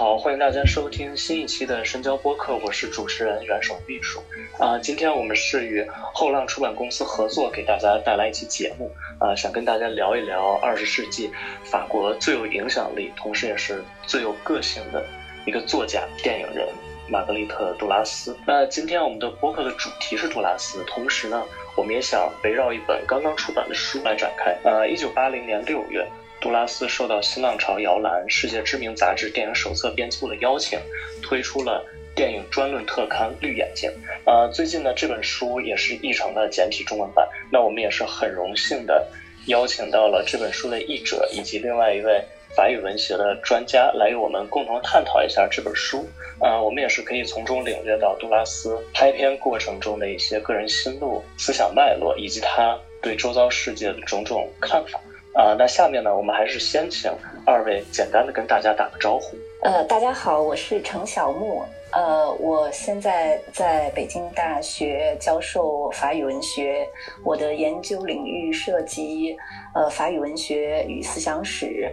[0.00, 4.18] 好，欢迎大家收听新一期的深交播客，我是主持人袁守秘书。
[4.58, 8.90] 啊，今天我们是与后浪出版公司合作，给大家带来一期节目。
[9.18, 11.30] 啊，想跟大家聊一聊二十世纪
[11.64, 15.04] 法国最有影响力，同时也是最有个性的
[15.44, 16.66] 一个作家、电影人
[17.06, 18.34] 玛格丽特·杜拉斯。
[18.46, 21.44] 那今天我们的播客的主题是杜拉斯，同时呢，
[21.76, 24.56] 我们也想围绕一本刚刚出版的书来展开。
[24.64, 26.08] 呃，一九八零年六月。
[26.40, 30.78] 杜拉斯受到新浪潮摇篮、世界知名杂志《电影手册》编辑部的邀请，
[31.22, 33.90] 推出了电影专论特刊《绿眼睛》。
[34.24, 37.28] 呃，最近呢，这本书也是译成了简体中文版。
[37.52, 39.06] 那我们也是很荣幸的
[39.46, 42.24] 邀请到了这本书的译者以及另外一位
[42.56, 46.08] 法语文学的专家来与我们共同探讨一下这本书。
[46.40, 54.98] 啊，我们也是可以从中领略到杜拉斯拍片过程中的一些个人心路、思想脉络，以及他对周遭世界的种种看法。
[55.40, 57.10] 啊，那下面呢，我们还是先请
[57.46, 59.34] 二位简单的跟大家打个招呼。
[59.62, 66.86] 呃，大家好，我是程小木，呃，我现在在北京大学教授法语文学，
[67.24, 69.34] 我的研究领域涉及
[69.74, 71.90] 呃法语文学与思想史，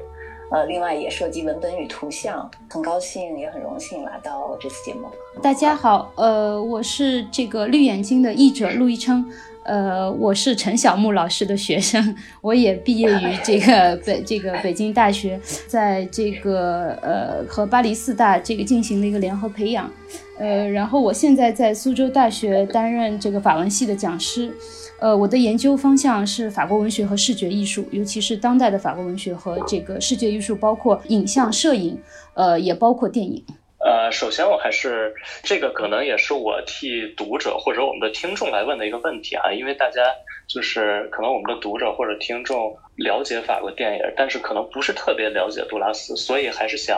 [0.52, 2.52] 呃，另外也涉及文本与图像。
[2.70, 5.08] 很高兴，也很荣幸来到这次节目。
[5.42, 9.26] 大家好，呃，我是这个绿眼睛的译者陆一琛。
[9.68, 15.38] 呃，我是陈小木老师的学生， 我也毕业于这个 北这个北京大学，
[15.68, 19.92] 在这个呃和巴黎四大这个进行了一个联合培养，
[20.40, 24.54] 呃，然后我现在在苏州大学担任这个法文系的讲师，
[25.02, 32.00] 呃，我的研究方向是法国文学和视觉艺术，尤其是当代的法国文学和这个视觉艺术，包括影像摄影，
[32.36, 33.44] 呃，也包括电影。
[33.88, 40.02] 呃，首先我还是这个可能也是我替读者或者我们的听众来问的一个问题啊，因为大家
[40.46, 46.98] 就是可能我们的读者或者听众了解法国电影，但是可能不是特别了解杜拉斯，所以还是想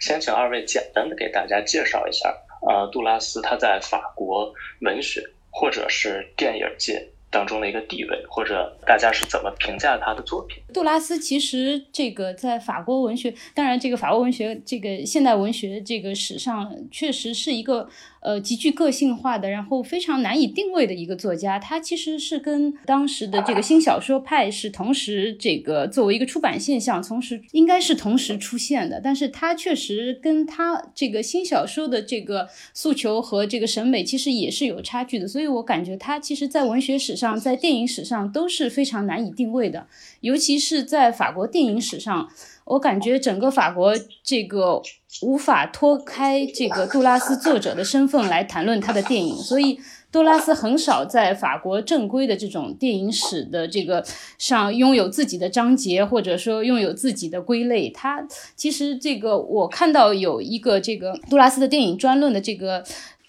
[0.00, 2.32] 先请二位简单的给大家介绍一下
[2.68, 7.04] 呃，杜拉斯他在法国文学或者是电影界。
[7.30, 10.62] 当中的一个地位，或者大家是怎么评价他的作品？
[10.72, 17.88] 杜拉斯其实这个在法国文学，当然这个法国文学这个现代文学这个史上确实是一个。
[18.28, 29.00] 呃，极具个性化的，然后非常难以定位的一个作家，他其实是跟当时的这个新小说派是同时这个作为一个出版现象，同时应该是同时出现的。
[29.02, 35.26] 但是他确实跟他这个新小说的这个诉求和这个审美其实也是有差距的。
[35.26, 39.86] 所以我感觉他其实在文学史上，在电影史上都是非常难以定位的，
[40.20, 42.28] 尤其是在法国电影史上。
[42.68, 44.80] 我感觉整个法国这个
[45.22, 49.80] 无法脱开这个杜拉斯作者的身份来谈论他的电影，所以
[50.12, 54.04] 杜拉斯很少在法国正规的这种电影史的这个
[54.38, 57.88] 上拥有自己的章节，或者说拥有自己的归类。
[57.88, 62.84] 他其实这个我看到有一个这个杜拉斯的电影专论的这个。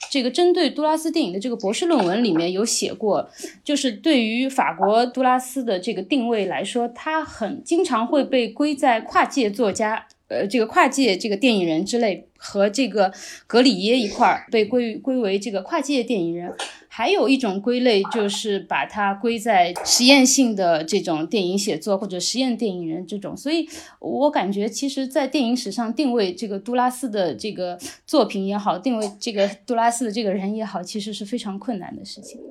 [0.10, 3.30] 这个针对杜拉斯电影的这个博士论文里面有写过，
[3.64, 13.12] 就是对于法国杜拉斯的这个定位来说，他很经常会被归在跨界作家，呃，这个跨界这个电影人之类，和这个
[13.48, 16.54] 格里耶一块儿被归归为这个跨界电影人。
[16.92, 23.38] 还有一种归类，就是把它归在实验性的这种电影写作或者实验电影人这种。
[23.38, 23.66] 所以
[24.00, 32.42] 我感觉，其实，在电影史上定位这个杜拉斯的这个作品也好，定位这个杜拉斯的这个人也好，其实是非常困难的事情。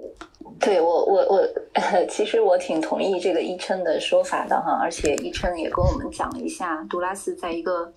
[0.60, 1.48] 对我，我我，
[2.08, 4.78] 其实我挺同意这个伊琛的说法的哈。
[4.80, 7.92] 而且伊琛也跟我们讲了一下杜拉斯在一个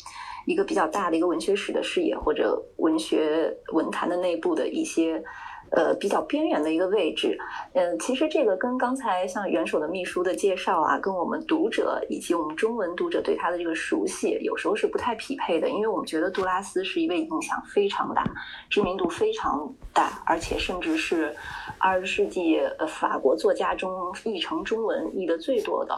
[0.46, 5.24] 一个比较大的一个文学史的视野或者文学文坛的内部的一些。
[5.71, 7.38] 呃，比较边缘的一个位置，
[7.73, 15.69] 嗯，其实这个跟刚才像元首的秘书的介绍啊，跟我们读者以及我们中文读者对他的这个熟悉，有时候是不太匹配的。
[15.69, 18.21] 因为我们觉得杜拉斯是一位影响非常大、
[18.69, 21.33] 知名度非常大，而且甚至是
[21.77, 23.89] 二十世纪呃法国作家中
[24.25, 25.94] 译成中文译的最多的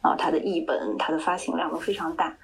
[0.00, 2.34] 啊，他的译本、他的发行量都非常大。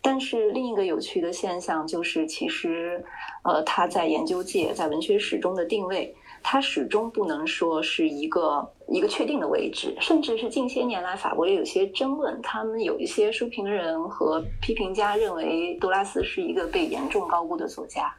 [0.00, 3.04] 但是另一个有趣的现象就是，其实
[3.44, 6.16] 呃他在研究界、在文学史中的定位。
[6.42, 18.12] 它始终不能说是一个一个确定的位置，甚至是近些年来法国也有些争论，他们有一些书评人和批评家认为杜拉斯是一个被严重高估的作家。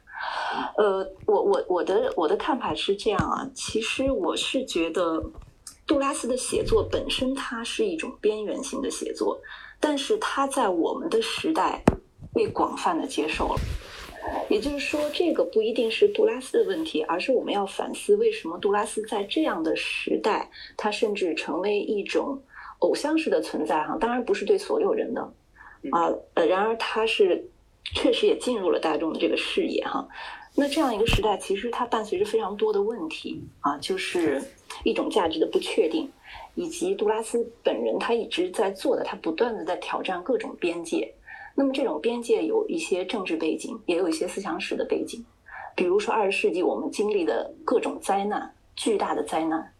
[0.76, 5.22] 呃，我我我的我的看法是这样啊，其实我是觉得
[5.86, 9.40] 杜拉斯的写作本身它是一种边缘性的写作，
[9.80, 11.82] 但是他在我们的时代
[12.32, 13.56] 被广泛的接受了。
[14.48, 22.40] 也就是说，这个不一定是杜拉斯的问题，而是我们要反思为什么杜拉斯在这样的时代，他甚至成为一种
[22.80, 23.96] 偶像式的存在哈。
[24.00, 25.20] 当然不是对所有人的
[25.90, 27.48] 啊，呃，然而他是
[27.94, 30.06] 确实也进入了大众的这个视野哈。
[30.54, 34.42] 那这样一个时代，其实它伴随着非常多的问题啊，就是
[34.84, 36.06] 一种价值的不确定，
[36.54, 41.10] 以及杜拉斯本人他一直在做的，他不断的在挑战各种边界。
[41.54, 45.24] 那么这种边界有一些政治背景，也有一些思想史的背景。
[45.74, 49.72] 比如说二十世纪我们经历的各种灾难，巨大的灾难。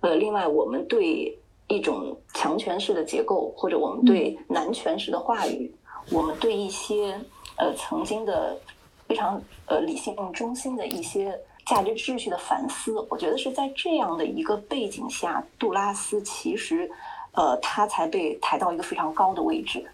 [0.00, 1.38] 呃，另外我们对
[1.68, 5.72] 一种强权式的结构，或者我们对男权式的话语，
[6.10, 7.18] 我们对一些
[7.56, 8.58] 呃曾经的
[9.06, 16.90] 非常呃理性中心的一些价值秩序的反思，我觉得是在这样的一个背景下，杜拉斯其实
[17.32, 19.84] 呃他才被抬到一个非常高的位置。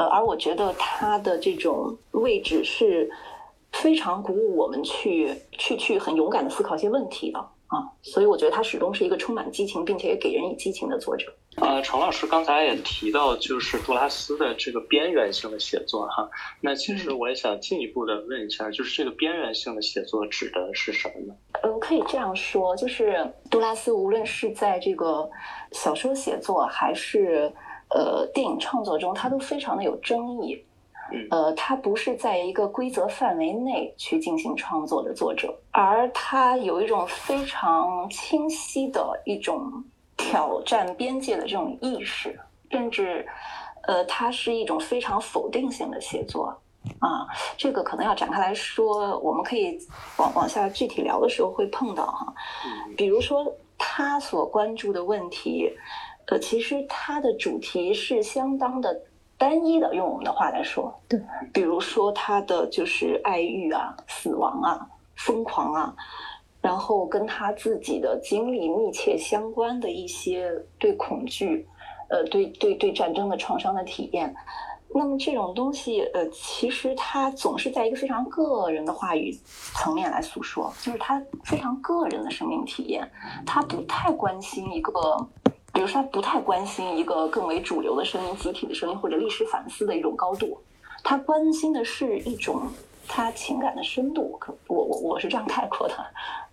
[0.00, 3.10] 呃，而我觉得他的这种位置是
[3.70, 11.30] 非常鼓舞我们去去去很勇敢的思考一些问题的啊，所以我觉得他始终是一个充满激情，并且也给人以激情的作者。
[11.56, 16.26] 呃，程老师刚才也提到，就是杜拉斯的这个边缘性的写作哈，
[16.62, 21.34] 那其实我也想进一步的问一下，就是这个边缘性的写作指的是什么呢？
[21.62, 25.28] 嗯，可以这样说，就是杜拉斯无论是在这个
[25.72, 27.52] 小说写作还是。
[27.94, 30.64] 呃，电影创作中，他都非常的有争议。
[31.28, 39.82] 呃，他不是在一个规则范围内去进行创作的作者，而他有一种非常清晰的一种
[40.16, 42.38] 挑战边界的这种意识，
[42.70, 43.26] 甚至，
[43.88, 46.56] 呃，它是一种非常否定性的写作
[47.00, 47.26] 啊。
[47.56, 49.76] 这个可能要展开来说，我们可以
[50.16, 52.32] 往往下具体聊的时候会碰到哈。
[52.96, 55.72] 比如说，他所关注的问题。
[56.30, 59.02] 呃，其实它的主题是相当的
[59.36, 61.20] 单一的，用我们的话来说，对，
[61.52, 64.86] 比如说他的就是爱欲啊、死亡啊、
[65.16, 65.94] 疯狂啊，
[66.60, 71.66] 然后跟他自己的经历密切相关的一些对恐惧，
[72.10, 74.32] 呃，对对对战争的创伤的体验，
[74.94, 79.32] 那么这种东西，呃，其实他总是在一个非常个人的话语
[79.74, 83.10] 层面来诉说，就是他非常个人的生命体验，
[83.46, 84.92] 他不太关心一个。
[85.72, 90.58] 比如说，他不太关心一个更为主流的声音、集体的声音或者历史反思的一种高度，
[91.02, 92.68] 他关心的是一种
[93.06, 94.36] 他情感的深度。
[94.38, 95.94] 可我我我是这样概括的，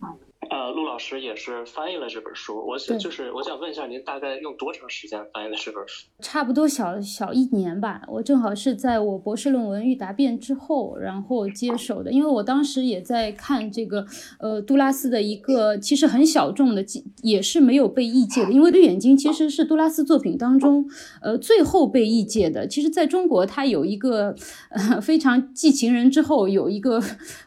[0.01, 0.17] 嗯。
[0.49, 6.05] 呃，陆老师也是翻译了这本书，我想就是我想问一下，您大概用多长时间翻译了这本书？
[6.21, 14.05] 差不多小小一年吧，我正好是在我博士论文预答辩之后，然后接手的，因为我当时也在看这个
[14.39, 16.85] 呃杜拉斯的一个其实很小众的，
[17.21, 20.89] 也是没有被译介的，因为绿眼睛其实是杜拉斯作品当中
[21.21, 22.65] 呃最后被译介的。
[22.65, 24.33] 其实在中国，它有一个
[24.69, 27.01] 呃非常寄情人之后有一个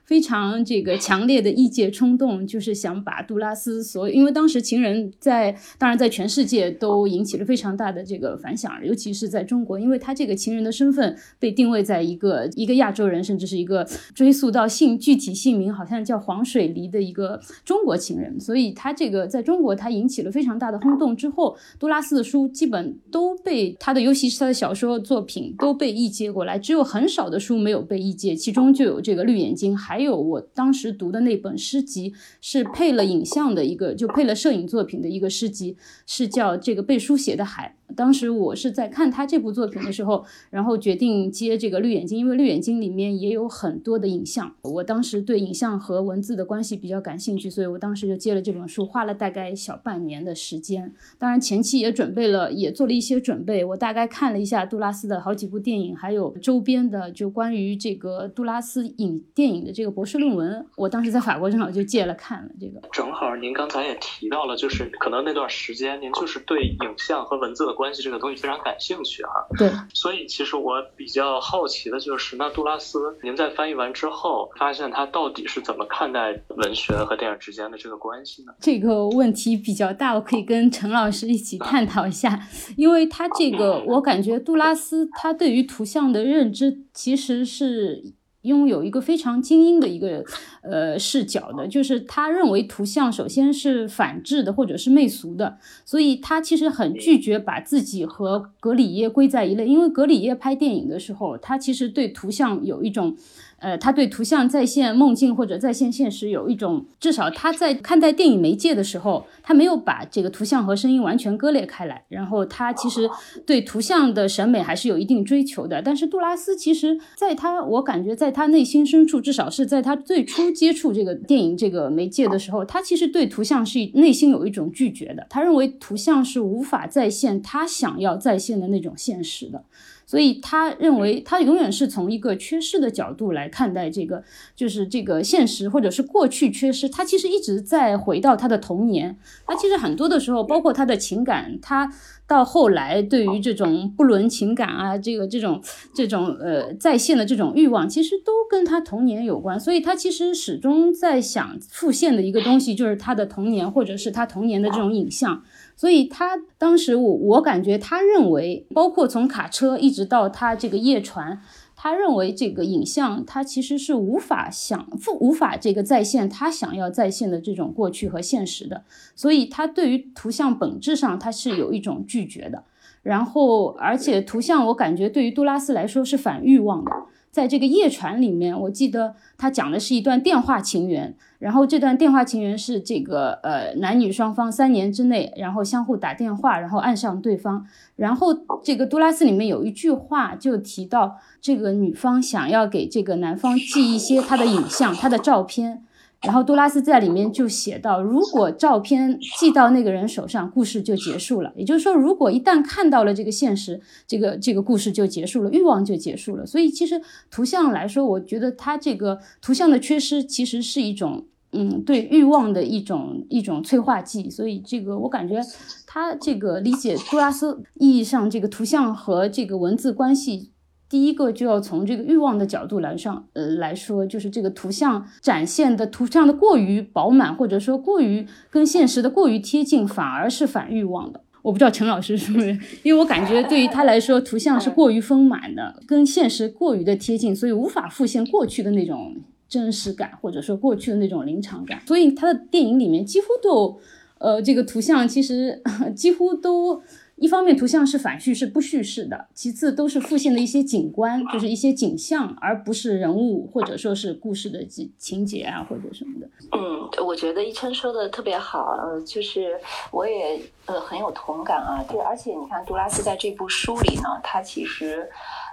[0.05, 2.90] 非常这个强烈的译介冲动，就是想。
[2.91, 21.17] 想把杜拉斯所，因为当时情人在，当然在全世界都引起了非常大的这个反响，尤其是在中国，因为他这个情人的身份被定位在一个一个亚洲人，甚至是一个追溯到姓具体姓名好像叫黄水梨的一个中国情人，所以他这个在中国他引起了非常大的轰动。
[21.17, 32.65] 之后，杜拉斯的书基本都被他的，尤其是他的小说作品都被译介过来，只有很少的书没有被译介，其中就有这个绿眼睛，还有我当时读的那本诗集是。
[32.81, 37.77] 配了影像的一个，就配了摄影作品的一个诗集，是叫这个被书写的海。
[37.97, 44.55] 当时我是在看他这部作品的时候，然后决定接这个绿眼睛，因为绿眼睛里面也有很多的影像。
[44.63, 50.93] 我当时对影像和文字的关系比较感兴趣，所以我当时就接了这本书，花了大概小半年的时间。
[51.19, 53.65] 当然前期也准备了，也做了一些准备。
[53.65, 60.65] 我大概看了一下杜拉斯的好几部电影，还有周边的就关于这个杜拉斯影电影的这个博士论文。
[60.77, 62.81] 我当时在法国正好就借了看了这个。
[62.93, 67.75] 正好您刚才也提到了，就是可能那段时间您就是对影像和文字的。
[67.81, 78.53] 关系这个东西非常感兴趣哈，对，所以其实我比较好奇的就是，那杜拉斯，您在翻译完之后，发现他到底是怎么看待文学和电影之间的这个关系呢？
[78.61, 82.39] 这个问题比较大，我可以跟陈老师一起探讨一下，
[82.77, 88.20] 因为他这个，我感觉杜拉斯他对于图像的认知其实是。
[88.43, 90.25] 拥有一个非常精英的一个
[90.63, 103.17] 呃视角的，就是他认为图像首先是反制的或者是媚俗的，所以他其实很拒绝把自己和格里耶归在一类，因为格里耶拍电影的时候，他其实对图像有一种。
[103.61, 112.03] 呃，他对图像再现梦境或者再现现实有一种，至少他在看待电影媒介的时候，他没有把这个图像和声音完全割裂开来。
[112.09, 113.09] 然后他其实
[113.47, 115.81] 对图像的审美还是有一定追求的。
[115.83, 125.27] 但是杜拉斯其实在他，我感觉在他内心深处，至少是在他最初接触这个电影这个媒介的时候，他其实对图像是内心有一种拒绝的。
[125.29, 129.65] 他认为图像是无法再现他想要再现的那种现实的。
[130.11, 134.25] 所以他认为，他永远是从一个缺失的角度来看待这个，
[134.57, 136.89] 就是这个现实或者是过去缺失。
[136.89, 139.17] 他其实一直在回到他的童年。
[139.47, 141.89] 他其实很多的时候，包括他的情感，他
[142.27, 145.63] 到后来对于这种不伦情感啊，这个这种
[145.95, 149.61] 这种呃在线的这种欲望，其实都跟他童年有关。
[149.61, 155.45] 所以他其实始终在想复现的一个东西，就是他的童年，或者是他童年的这种影像。
[155.81, 161.41] 所以他当时，我我感觉他认为，包括从卡车一直到他这个夜船，
[161.75, 164.87] 他认为这个影像，他其实是无法想
[165.19, 168.85] 无法这个再现他想要再现的这种过去和现实的。
[169.17, 172.65] 所以他对于图像本质上他是有一种拒绝的。
[173.03, 176.93] 然后，而且图像我感觉对于杜拉斯来说是反欲望的。
[177.31, 187.65] 在这个夜船里面，我记得他讲的是一段电话情缘，然后这段电话情缘是这个呃男女双方三年之内，然后相互打电话，然后爱上对方，
[187.97, 188.35] 然后
[188.65, 195.85] 这个杜拉斯里面有一句话就提到，这个女方想要给这个男方寄一些她的影像，她的照片。
[196.23, 201.51] 然后杜拉斯在里面就写到，如果照片寄到那个人手上，故事就结束了。
[201.57, 206.45] 也就是说，如果一旦看到了这个现实，这个这个故事就结束了，欲望就结束了。
[206.45, 207.01] 所以，其实
[207.31, 214.29] 图像来说，我觉得它这个图像的缺失，其实是一种，嗯，对欲望的一种一种催化剂。
[214.29, 215.41] 所以，这个我感觉，
[215.87, 220.51] 他这个理解杜拉斯意义上这个图像和这个文字关系。
[220.91, 231.21] 第一个就要从这个欲望的角度来上，呃来说，就是这个图像展现的图像的过于饱满，或者说过于跟现实的过于贴近，反而是反欲望的。
[231.43, 239.15] 我不知道陈老师是不是，因为我感觉对于他来说，图像是过于丰满的，跟现实过于的贴近，所以无法复现过去的那种
[239.49, 241.81] 真实感，或者说过去的那种临场感。
[241.87, 243.79] 所以他的电影里面几乎都，
[244.19, 245.63] 呃，这个图像其实
[245.95, 246.83] 几乎都。
[247.21, 256.27] 一方面，图像是反叙事不叙事的；其次，都是复现的一些景观，就是一些景象，而不是人物或者说是故事的情情节啊，或者什么的。
[256.53, 259.61] 嗯，我觉得一琛说的特别好，呃，就是
[259.91, 261.85] 我也呃很有同感啊。
[261.87, 265.07] 对，而且你看杜拉斯在这部书里呢，他其实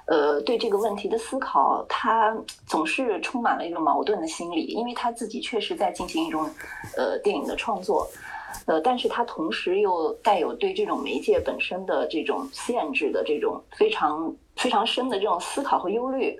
[0.05, 2.33] 呃对这个问题的思考，他
[2.65, 6.50] 总是充满了一种矛盾的心理，因为他自己确实在进行一种
[6.95, 8.07] 呃电影的创作。
[8.67, 16.38] 呃，但是它同时又带有对这种媒介本身的这种限制的这种非常非常深的这种思考和忧虑。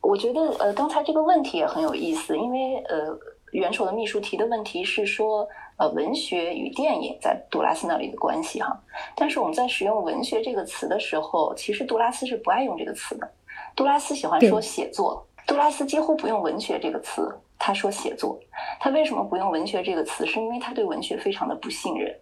[0.00, 3.18] 我觉得，呃，刚才这个问题也很有意思，因为呃，
[3.52, 8.78] 元首的秘书提的问题是说，呃，文学与电影在杜拉斯那里的关系哈。
[9.16, 13.28] 但是我们在使用“文学”这个词的时候，其实杜拉斯是不爱用这个词的。
[13.74, 17.34] 杜拉斯喜欢说写作，杜拉斯几乎不用“文学”这个词。
[17.66, 18.38] 他说写作，
[18.78, 20.26] 他为什么不用文学这个词？
[20.26, 22.14] 是因为他对文学非常的不信任。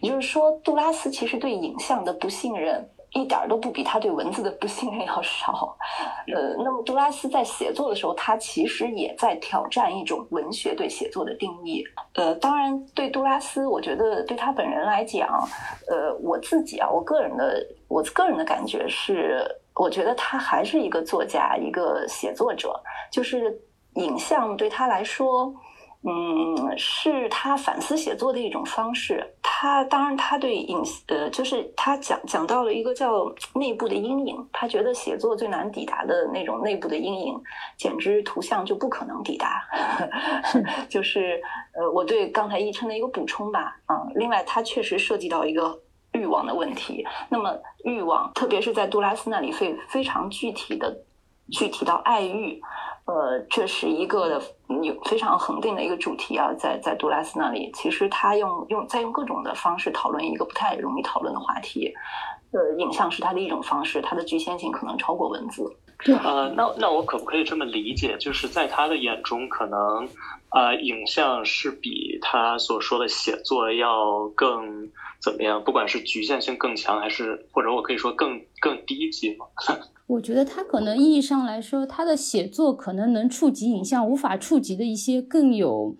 [0.00, 5.76] 也就是说，杜拉斯其实对影像的不信任一点都不比他对文字的不信任要少。
[6.34, 11.84] 呃，那么杜拉斯在写作的时候，他其实也在挑战一种文学对写作的定义。
[12.14, 15.46] 呃，当然，对杜拉斯，我觉得对他本人来讲，
[15.88, 19.44] 呃，我自己啊，我个人的我个人的感觉是，
[19.74, 22.72] 我觉得他还是一个作家，一个写作者，
[23.12, 23.60] 就是。
[23.94, 25.54] 影像对他来说，
[26.02, 29.34] 嗯，是他反思写作的一种方式。
[29.42, 34.48] 他当然，他对影呃，就是他讲讲到了一个叫内部的阴影。
[34.50, 37.38] 他觉得写作最难抵达的那种内部的阴影，
[37.76, 39.62] 简直图像就不可能抵达。
[40.88, 41.42] 就是
[41.74, 43.76] 呃，我对刚才一琛的一个补充吧。
[43.84, 45.78] 啊，另外，他确实涉及到一个
[46.12, 47.04] 欲望的问题。
[47.28, 47.54] 那么，
[47.84, 51.02] 欲望，特别是在杜拉斯那里，非非常具体的
[51.50, 52.62] 具体到爱欲。
[53.10, 61.92] 呃，这是一个有非常恒定的一个主题啊，在在杜拉斯那里，其实他用用在用各种的方式讨论一个不太容易讨论的话题。
[62.52, 65.64] 呃，影像是他的一种方式，它的局限性可能超过文字。
[66.06, 70.08] 呃，那那我可不可以这么理解，就是在他的眼中，可能
[70.50, 74.88] 呃，影像是比他所说的写作要更
[75.22, 75.62] 怎么样？
[75.62, 79.46] 不管是局限性更强，还是或者我可以说更更低级吗？
[80.06, 85.96] 我觉得他可能意义上来说，他的写作可能能触及影像无法触及的一些更有。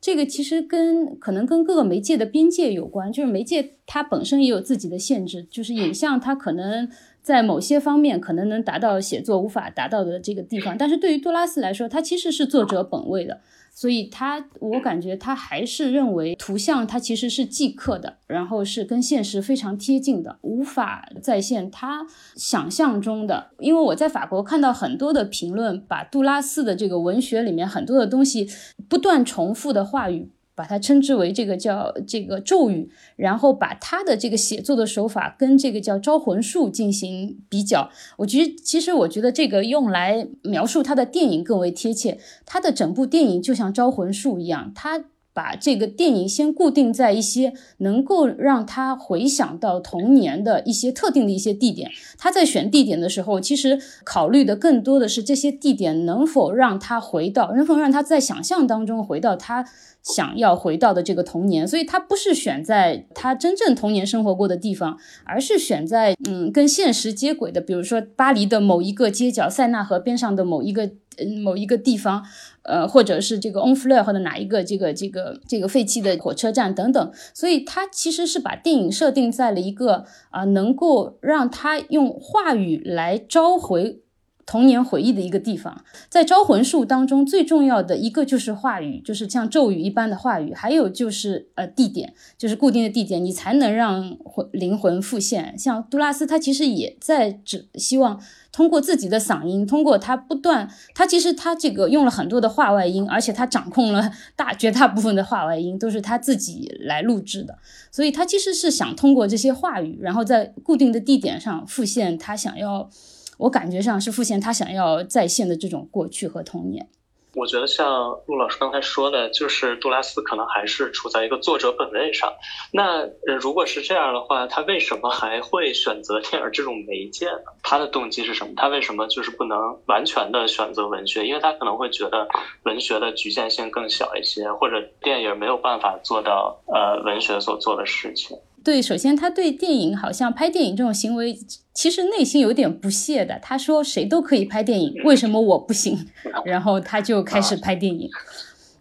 [0.00, 6.90] 这个其实跟可能跟各个媒介的边界有关，就是媒介它本身也有自己的限制，就是影像它可能
[7.24, 13.40] 在某些方面可能能达到写作无法达到的这个地方，但是对于杜拉斯来说，他其实是作者本位的。
[13.76, 23.50] 所以他，我感觉他还是认为图像它其实是即刻的，然后是跟现实非常贴近的，无法再现他想象中的。
[23.58, 28.48] 因为我在法国看到很多的评论，把杜拉斯的这个文学里面很多的东西
[28.88, 30.30] 不断重复的话语。
[30.54, 37.90] 把它称之为这个叫这个咒语，然后把他的这个写作的手法跟这个叫招魂术进行比较。
[38.18, 42.18] 我觉得其实我觉得这个用来描述他的电影更为贴切。
[42.46, 51.90] 他的整部电影就像招魂术一样，他把这个电影先固定在一些能够让他回想到童年的一些特定的一些地点。
[52.16, 59.66] 他在选地点的时候，其实考虑的更多的是这些地点能否让他回到，能否让他在想象当中回到他。
[60.04, 72.24] 想要回到的这个童年，所以他不是选在他真正童年生活过的地方，而是选在嗯跟现实接轨的，比如说巴黎的某一个街角、塞纳河边上的某一个嗯某一个地方，
[72.62, 77.12] 呃，或者是这个 On Fleur 或者哪一个这个这个这个废弃的火车站等等。
[77.32, 84.03] 所以他其实是把电影设定在了一个啊能够让他用话语来召回。
[84.46, 95.58] 童年回忆的一个地方，在招魂术当中，最重要的一个就是话语，就是像咒语一般的话语，还有就是呃地点，就是固定的地点，你才能让魂灵魂复现。
[95.58, 98.20] 像杜拉斯，他其实也在只希望
[98.52, 107.58] 通过自己的嗓音，通过他不断，他其实他这个用了很多的话外音，而且他掌控了大绝大部分的话外音都是他自己来录制的，
[107.90, 112.90] 所以他其实是想通过这些话语，然后在固定的地点上复现他想要。
[113.38, 116.88] 我感觉上是复现他想要再现的这种过去和童年。
[117.36, 122.32] 我觉得像陆老师刚才说的，就是杜拉斯可能还是处在一个作者本位上。
[122.72, 123.04] 那
[123.40, 127.50] 如果是这样的话，他为什么还会选择电影这种媒介呢？
[127.64, 128.52] 他的动机是什么？
[128.56, 131.26] 他为什么就是不能完全的选择文学？
[131.26, 132.28] 因为他可能会觉得
[132.62, 138.38] 文学的局限性更小一些，或者电影没有办法做到呃文学所做的事情。
[138.64, 141.38] 对，首先他对电影好像拍电影这种行为，
[141.74, 143.38] 其实内心有点不屑的。
[143.42, 146.06] 他说：“谁都可以拍电影，为什么我不行？”
[146.46, 148.08] 然后他就开始拍电影。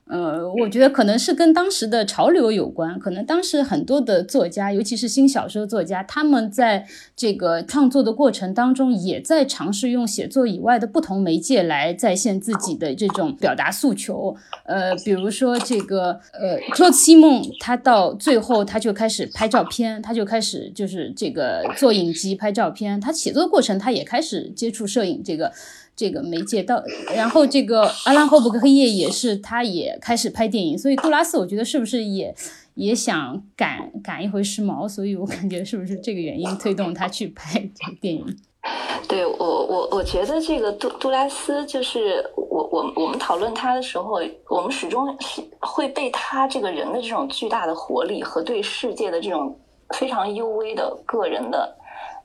[0.05, 2.99] 呃，我觉得可能是跟当时的潮流有关。
[2.99, 6.85] 可能当时很多的作家，尤其是新小说作家，他们在
[7.15, 14.35] 这个创作的过程当中，也在尝试用写作以外的不同媒介来再现自己的这种表达诉求。
[14.65, 22.99] 呃，比如说这个呃，托西梦，他到最后他就开始拍照片，他就开始就是这个做影集拍照片。
[22.99, 25.51] 他写作过程，他也开始接触摄影这个。
[25.95, 26.81] 这个媒介到，
[27.15, 32.33] 然后这个阿兰·霍布克黑夜也是，他也开始拍电影，所以杜拉斯我觉得是不是也
[32.75, 38.25] 也想赶赶一回时髦，所以我感觉是不是这个原因推动他去拍这个电影？
[39.09, 49.59] 对我我我觉得这个杜杜拉斯就是我我我们讨论他的时候，我们始终是会被他这个人的这种巨大的活力和对世界的这种
[49.97, 51.77] 非常幽微的个人的。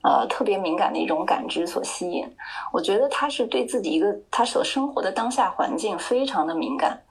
[0.02, 2.24] 呃，特别敏感的一种感知所吸引，
[2.72, 7.02] 我觉得他是对自己一个他所生活的当下环境非常的敏感，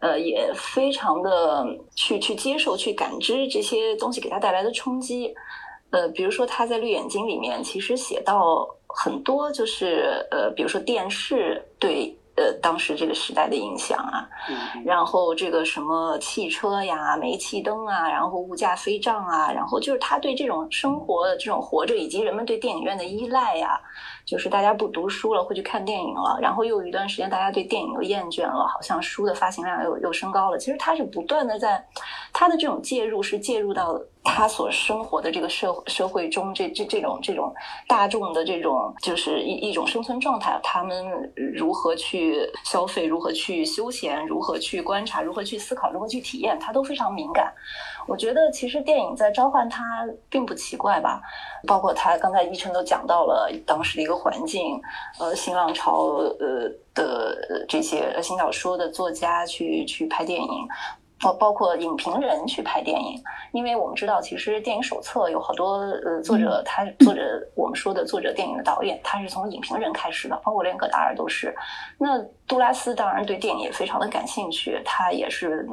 [0.00, 5.34] 呃，也非常的去去接受、去感知这些东西给他带来的冲击。
[5.90, 12.16] 呃，比如说他在《绿眼睛》里面，其实写到很多，就是呃，比如说电视对。
[12.36, 14.28] 呃，当时这个时代的影响啊，
[14.84, 23.80] 然后这个什么汽车呀、煤气灯啊，然后物价飞涨啊，然后就是他对这种生活的这种活着，以及人们对电影院的依赖呀。
[24.24, 30.58] 就是大家不读书了，会去看电影了，然后又有一段时间，大家对电影又厌倦了，好像书的发行量又又升高了。
[30.58, 31.84] 其实他是不断的在，
[32.32, 37.52] 他的这种介入是介入到他所生活的这个社社会中，这这这种这种
[37.86, 41.04] 大众的这种就是一一种生存状态，他们
[41.54, 47.52] 如何去消费，如何去休闲，如何去观察，如何去思考，如何去体验，他都非常敏感。
[48.06, 51.20] 我觉得其实电影在召唤他并不奇怪吧，
[51.66, 54.80] 包括他刚才一晨都讲到了当时的一个环境，
[55.18, 60.68] 呃，新浪潮呃的这些新小说的作家去去拍电影，
[61.24, 63.18] 包包括影评人去拍电影，
[63.52, 67.22] 因为我们知道，其实电影手册有好多呃作者，他作者
[67.54, 71.54] 我们说的作者电影的导演，他是从影评人开始的，包括连戈达尔都是。
[71.98, 75.66] 那杜拉斯当然对电影也非常的感兴趣，他也是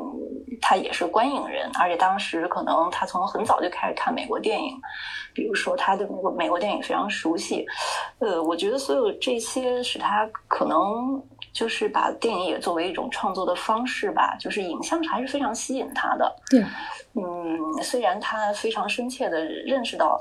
[0.62, 4.80] 他也是观影人，而且当时可能他从很早就开始看美国电影，
[5.34, 7.66] 比如说他对美国美国电影非常熟悉。
[8.20, 11.22] 呃，我觉得所有这些使他可能。
[11.54, 16.36] 就是把电影也作为一种创作的方式吧，就是影像还是非常吸引他的。
[16.50, 16.62] 对，
[17.14, 20.20] 嗯，虽然他非常深切的认识到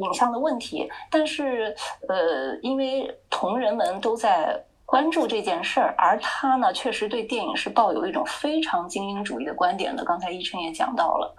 [0.00, 1.74] 影像的问题，但是
[2.08, 10.04] 呃，因为同人们都在关注这件事儿，而他呢，确实对电影是抱有一种非常精英主义的观点的。
[10.04, 11.34] 刚才依晨也讲到了，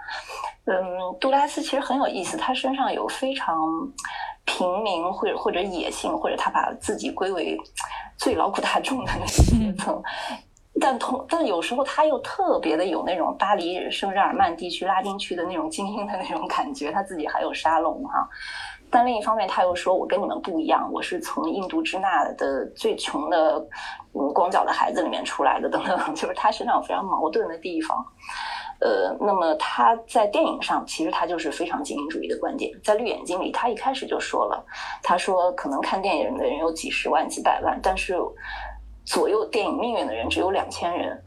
[0.65, 3.58] 嗯，杜拉斯其实很有意思，他身上有非常
[4.49, 7.55] 平民或者或者野性，或者他把自己归为。
[8.21, 10.03] 最劳苦大众的那 个阶层，
[10.81, 18.27] 但同但有时候他又特别的有那种巴黎圣日耳曼地区拉丁区的那种精英的那种感觉，他自己还有沙龙哈。
[18.91, 23.57] 但另一方面，他又说我跟你们不一样，我是从印度支那的最穷的
[24.12, 28.05] 嗯光脚的孩子里面出来的，等等， 就是他身上有非常矛盾的地方。
[28.82, 34.65] 呃，那么他在电影上其实他就是非常精英主义的观点，在《绿眼睛》里，他一开始就说了，
[35.04, 38.15] 他说可能看电影的人有几十万、几百万，但是
[39.06, 41.22] 左右电影命运的人只有两千人。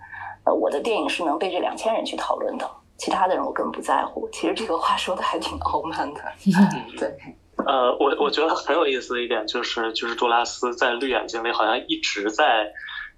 [0.44, 4.26] 呃，我的电影是能被这两千人去讨论的，其他的人我根本不在乎。
[4.32, 6.20] 其实这个话说的还挺傲慢的。
[6.98, 7.14] 对，
[7.66, 12.66] 呃，我我觉得很有意思的一点就是，就是杜拉斯在《绿眼睛》里好像一直在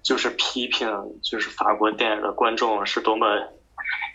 [0.03, 0.87] 就是批评，
[1.23, 3.25] 就是法国电影的观众是多么。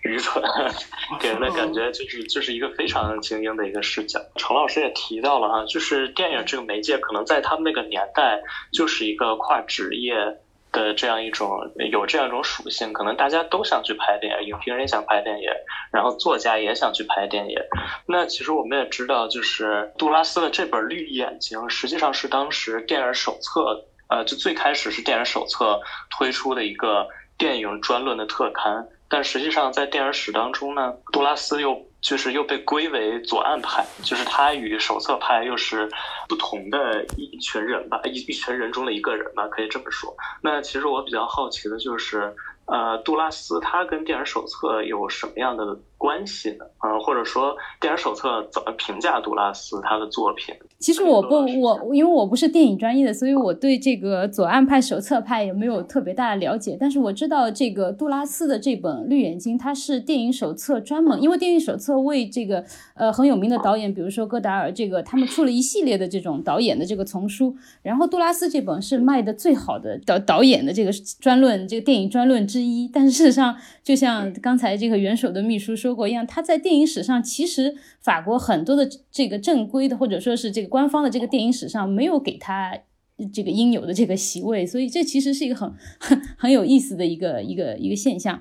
[0.03, 0.43] 愚蠢，
[1.21, 4.21] 给人的感觉就是就是一个非常精英的一个视角。
[4.37, 8.41] 程老师也提到了啊，就是电影这个媒介可能在他们那个年代
[8.73, 10.15] 就是一个跨职业
[10.73, 11.51] 的这样一种
[11.91, 15.51] 有这样一种属性，可能大家都想去拍电影，影评人想拍电影，
[15.93, 17.59] 然后作家也想去拍电影。
[18.07, 28.87] 那其实我们也知道，就是杜拉斯的这本《绿眼睛》实际上是当时电影手册，呃，就最开始是电影手册推出的一个电影专论的特刊。
[29.11, 35.91] 但实际上，在电影史当中呢，杜拉斯又就是又被归为左岸派，就是他与手册派又是
[36.29, 40.17] 不同的一群人吧，一一群人中的一个人吧，可以这么说。
[40.41, 42.33] 那其实我比较好奇的就是，
[42.67, 45.77] 呃，杜拉斯他跟电影手册有什么样的？
[46.01, 50.55] 关系的，嗯，或者说电影手册怎么评价杜拉斯他的作品？
[50.79, 56.75] 其实我不，我因为我不是电影专业的，所以我对这个左岸派、手册派也没有特别大的了解。
[56.81, 67.55] 但是我知道这个杜拉斯的这本《绿眼睛》，它是电影手册专门，因为电影手册为这个呃很有名的导演，比如说戈达尔，这个他们出了一系列的这种导演的这个丛书。
[67.83, 72.89] 然后杜拉斯这本是卖的最好的导导演的这个专论，这个电影专论之一。
[72.91, 75.90] 但是事实上，就像刚才这个元首的秘书说。
[75.91, 82.79] 说过一样，他在电影史上，其实法国很多的这个正规的或者说是这个官方的这个电影史上，没有给他
[83.33, 88.41] 这个应有的这个席位，所以这其实是一个很很 很有意思的一个一个一个现象。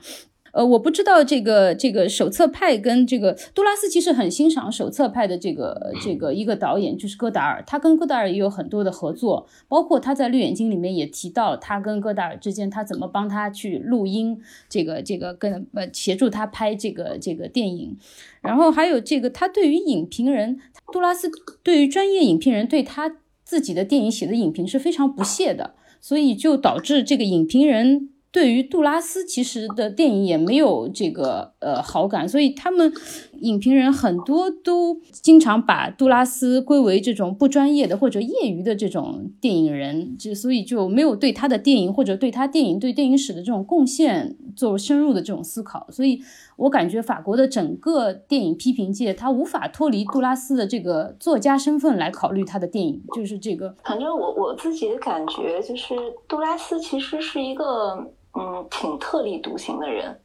[0.52, 7.64] 呃，我不知道这个这个手册派跟这个杜拉斯其实很欣赏手册派的这个这个一个导演，就是戈达尔。
[7.66, 17.98] 他跟戈达尔也有很多的合作，包括他在《绿眼睛》里面也提到他跟戈达尔之间，他怎么帮他去录音，这个这个跟呃协助他拍这个这个电影。
[18.42, 20.60] 然后还有这个他对于影评人，
[20.92, 21.30] 杜拉斯
[21.62, 28.10] 对于专业影评人对他自己的电影写的影评是非常不屑的，所以就导致这个影评人。
[28.32, 32.94] 对于杜拉斯，其实的电影也没有这个呃好感，所以他们
[33.42, 45.88] 影评人很多都经常把杜拉斯归为这种不专业的或者业余的这种电影人，就所以就没有对他的电影或者对他电影对电影史的这种贡献做深入的这种思考。
[45.90, 46.22] 所以
[46.56, 53.76] 我感觉法国的整个电影批评界，他无法脱离杜拉斯的这个作家身份来考虑他的电影，就是这个。
[53.84, 55.96] 反正我我自己的感觉就是，
[56.28, 58.12] 杜拉斯其实是一个。
[58.40, 60.18] 嗯，挺特立独行的人，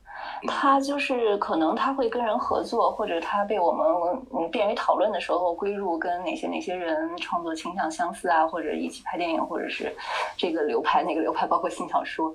[0.46, 3.86] 他就是可能他会跟人合作，或者他被我们
[4.32, 9.94] 嗯便于讨论的时候归入跟哪些哪些人创作倾向相似啊，或者一起拍电影，或者是
[10.36, 12.32] 这个流派那个流派，包括新小说。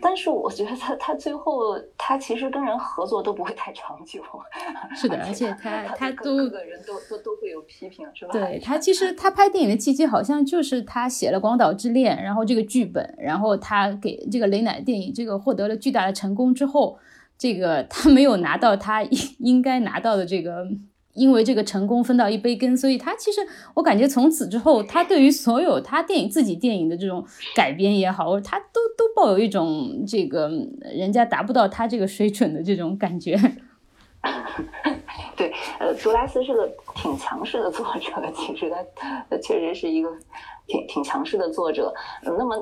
[0.00, 4.22] 但是我觉得他他最后他其实跟人合作都不会太长久。
[4.94, 8.30] 是的， 而且他他都各个人都都都会有批评，是吧？
[8.38, 16.96] 对他其实他拍电影的契机好像就是他写了《广岛之恋》，然后这个剧本，然后他给这个雷乃电影这个获得了巨大的成功之后，
[17.38, 20.66] 这个他没有拿到他应应该拿到的这个
[21.14, 23.40] 因为这个成功分到一杯羹，所以他其实
[23.74, 27.22] 我感觉从此之后，他对于所有他电影自己电影的这种
[27.54, 30.50] 改编也好，他都都抱有一种这个
[30.94, 33.38] 人家达不到他这个水准的这种感觉。
[35.36, 40.08] 对，呃，杜拉斯是个挺强势的作者，其实他确实是一个
[40.66, 41.92] 挺挺强势的作者。
[42.22, 42.56] 那么，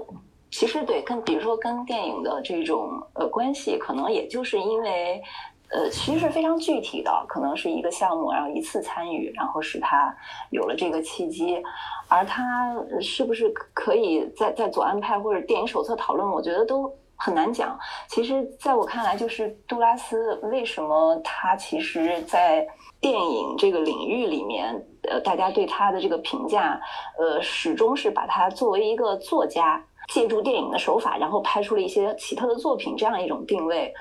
[0.50, 5.22] 其实对跟比如说跟电影的这种呃关系，可能也就是因为
[5.70, 10.14] 呃，其实是非常具体的，可能是一个项目，然后一次参与，然后使他
[10.50, 11.62] 有了这个契机。
[12.08, 16.92] 而他是不是可以在在左岸派或者电影手册讨论，我觉得都。
[17.22, 17.78] 很难讲。
[18.08, 22.66] 其实，在我看来，就是杜拉斯为什么他其实，在
[22.98, 26.80] 电影这个领域里面，呃，大家对他的这个评价，
[27.18, 33.94] 呃，始终是把他作为一个作家，借助电影的手法，然后拍出了一些奇特的作品这样一种定位，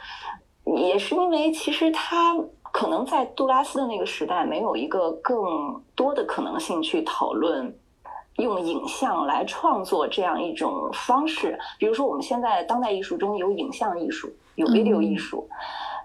[0.66, 2.36] 也是因为其实他
[2.74, 5.40] 可能在杜拉斯的那个时代，没有一个更
[5.96, 7.74] 多的可能性去讨论。
[8.38, 15.46] 用影像来创作这样一种方式，比如说我们现在当代艺术中有影像艺术，有 video 艺术，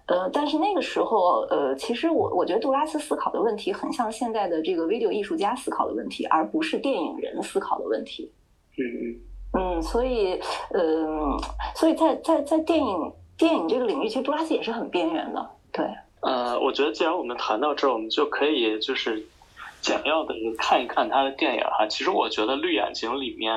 [0.07, 8.33] 呃，但是那个时候，呃，其实我我觉得杜拉斯思考的问题很像现在的这个 video 艺术家思考的问题，而不是电影人思考的问题。
[8.79, 9.21] 嗯嗯，
[9.59, 10.41] 嗯所以，
[10.73, 11.39] 嗯，
[11.75, 15.51] 所以在在在电影电影这个领域，其实杜拉斯也是很边缘的。
[15.73, 15.87] 对，
[16.21, 19.27] 呃，我觉得既然我们谈到这儿，我们就可以就是。
[19.85, 23.53] 简要的看一看他的电影哈，其实我觉得《绿眼睛》里面，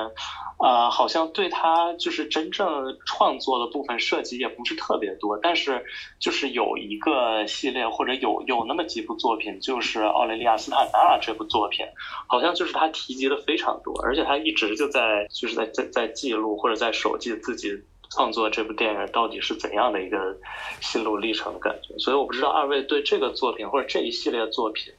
[0.57, 5.85] 啊，好像对他就是真正创作的部分涉及也不是特别多，但是
[6.19, 11.85] 就是有一个系列或者有有那么几部作品，就是奥雷利亚斯坦纳这部作品，
[12.27, 17.71] 好像就是他提及的非常多，而且他一直就在就是在在在记录或者在手记自己
[18.09, 20.35] 创作这部电影到底是怎样的一个
[20.81, 24.93] 心路历程的感觉，所以我不知道二位对这个作品或者这一系列作品。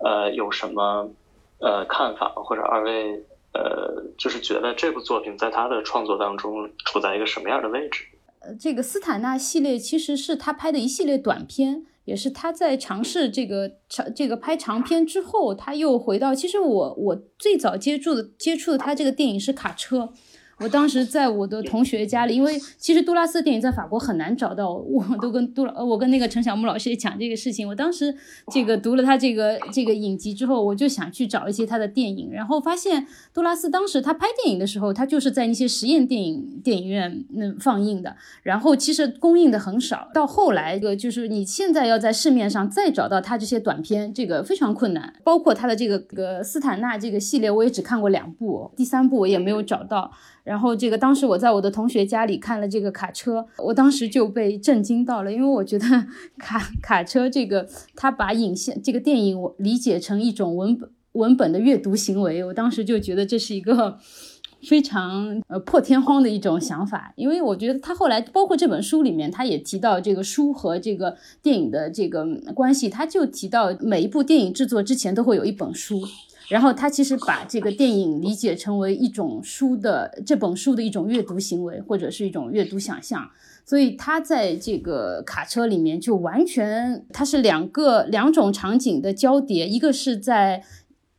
[0.00, 1.10] 呃，有什么
[1.58, 3.20] 呃看法，或者二位
[3.58, 8.04] 呃，就是觉得这部作品在他的创作当中处在一个什么样的位置？
[8.38, 16.32] 呃，这个斯坦纳系列其实是他拍的一系列短片，也是他在尝试这个长这个拍长片之后，他又回到。
[16.32, 20.12] 其实我我最早接触的接触的他这个电影是卡车。
[20.60, 27.68] 我当时在我的同学家里，因为其实杜拉斯的电影在法国很难找到，我都跟杜呃，我跟那个陈小木老师也讲这个事情。
[27.68, 28.14] 我当时
[28.52, 40.10] 这个读了他这个这个影集之后，我就想去找一些他的电影，然后发现杜拉斯当时他拍电影的时候，他就是在那些实验电影电影院那放映的，然后其实供应的很少。
[40.12, 45.14] 到后来，个就是你现在要在市面上再找到他这些短片，这个非常困难。
[45.22, 50.10] 包括他的这个个斯坦纳这个系列，我也只看过两部，第三部我也没有找到。
[50.48, 55.84] 然后这个当时我在我的同学家里看了这个卡车，我当时就被震惊到了，因为我觉得
[56.38, 63.98] 卡卡车这个他把影像这个电影我理解成一种文本文本的阅读行为，我当时就觉得这是一个
[64.66, 76.02] 非常呃破天荒的一种想法，因为我觉得他后来包括这本书里面他也提到这个书和这个电影的这个关系，他就提到每一部电影制作之前都会有一本书。
[76.48, 83.30] 然后他其实把这个电影理解成为一种书的这本书的一种阅读行为，或者是一种阅读想象。
[83.66, 90.64] 所以他在这个卡车里面就完全，它是两个两种场景的交叠，一个是在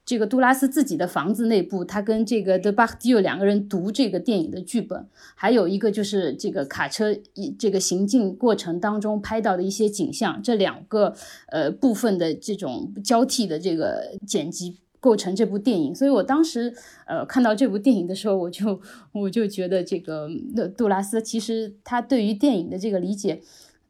[0.03, 5.03] 这个杜拉斯自己的房子内部，他跟这个德巴迪奥两个人读这个电影的剧本；
[5.35, 11.13] 还有一个就是这个卡车一这个行进过程当中拍到的一些景象，这两个
[11.51, 14.77] 呃部分的这种交替的这个剪辑。
[14.99, 16.73] 构成这部电影，所以我当时
[17.05, 18.81] 呃看到这部电影的时候，我就
[19.11, 20.29] 我就觉得这个
[20.77, 23.41] 杜拉斯其实他对于电影的这个理解。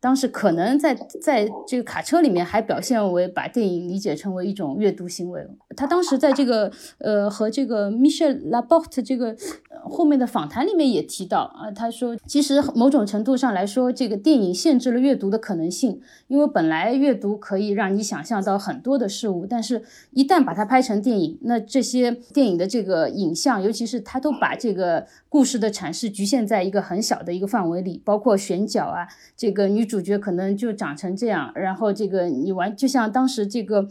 [0.01, 5.45] 当时可能在在这个卡车里面还表现为把电影理解成为一种阅读行为。
[5.75, 9.35] 他当时在这个呃和这个 Michel Laporte 这个
[9.83, 29.88] 后面的访谈里面也提到啊，他说其实某种程度上来说，这个电影限制了阅读的可能性，因为本来阅读可以让你想象到很多的事物，但是一旦把它拍成电影，那这些电影的这个影像，尤其是他都把这个故事的阐释局限在一个很小的一个范围里，包括选角啊，这个女。
[29.89, 33.87] 主角可能就长成这样，然后这个你完就像当时这个，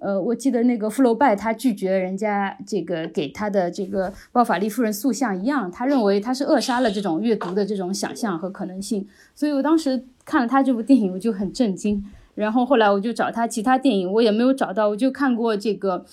[0.00, 9.06] 呃，我记得那个富楼拜他拒绝人家这个给他的这个包法利夫人塑像一样，他认为他是扼杀了这种阅读的这种想象和可能性。
[9.34, 12.02] 所以我当时看了他这部电影，我就很震惊。
[12.34, 16.04] 然后后来我就找他其他电影，我也没有找到，我就看过这个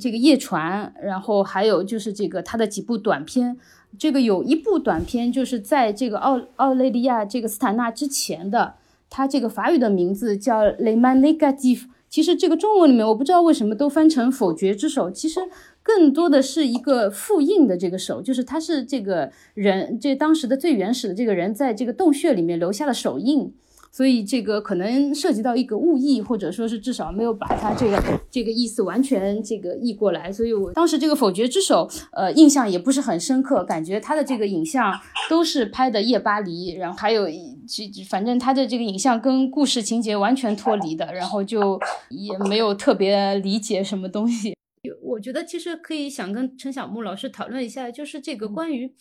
[0.00, 3.56] 这个夜船，然后还有就是这个他的几部短片。
[3.98, 8.74] 这个有一部短片就是在这个奥奥雷利亚这个斯坦纳之前的。
[9.16, 15.38] 它这个法语的名字叫 Le Man Negatif，其实这个中文里面我不知道为什么都翻成否决之手，其实
[15.84, 23.54] 更多的是一个复印的这个手，就是它是这个人，这当时的最原始的这个人在这个洞穴里面留下了手印。
[23.94, 30.32] 所以这个可能涉及到一个误译，或者说是至少没有把它这个这个意思完全这个译过来。
[30.32, 34.92] 所以我当时这个否决之手，呃，印象也不是很深刻，感觉他的这个影像
[35.30, 37.28] 都是拍的夜巴黎，然后还有
[37.68, 41.78] 这反正他的这个影像跟故事情节完全脱离的，然后就
[42.08, 44.56] 也没有特别理解什么东西。
[45.00, 48.92] 我觉得其实可以想跟陈小木老师讨论一下，就是这个关于。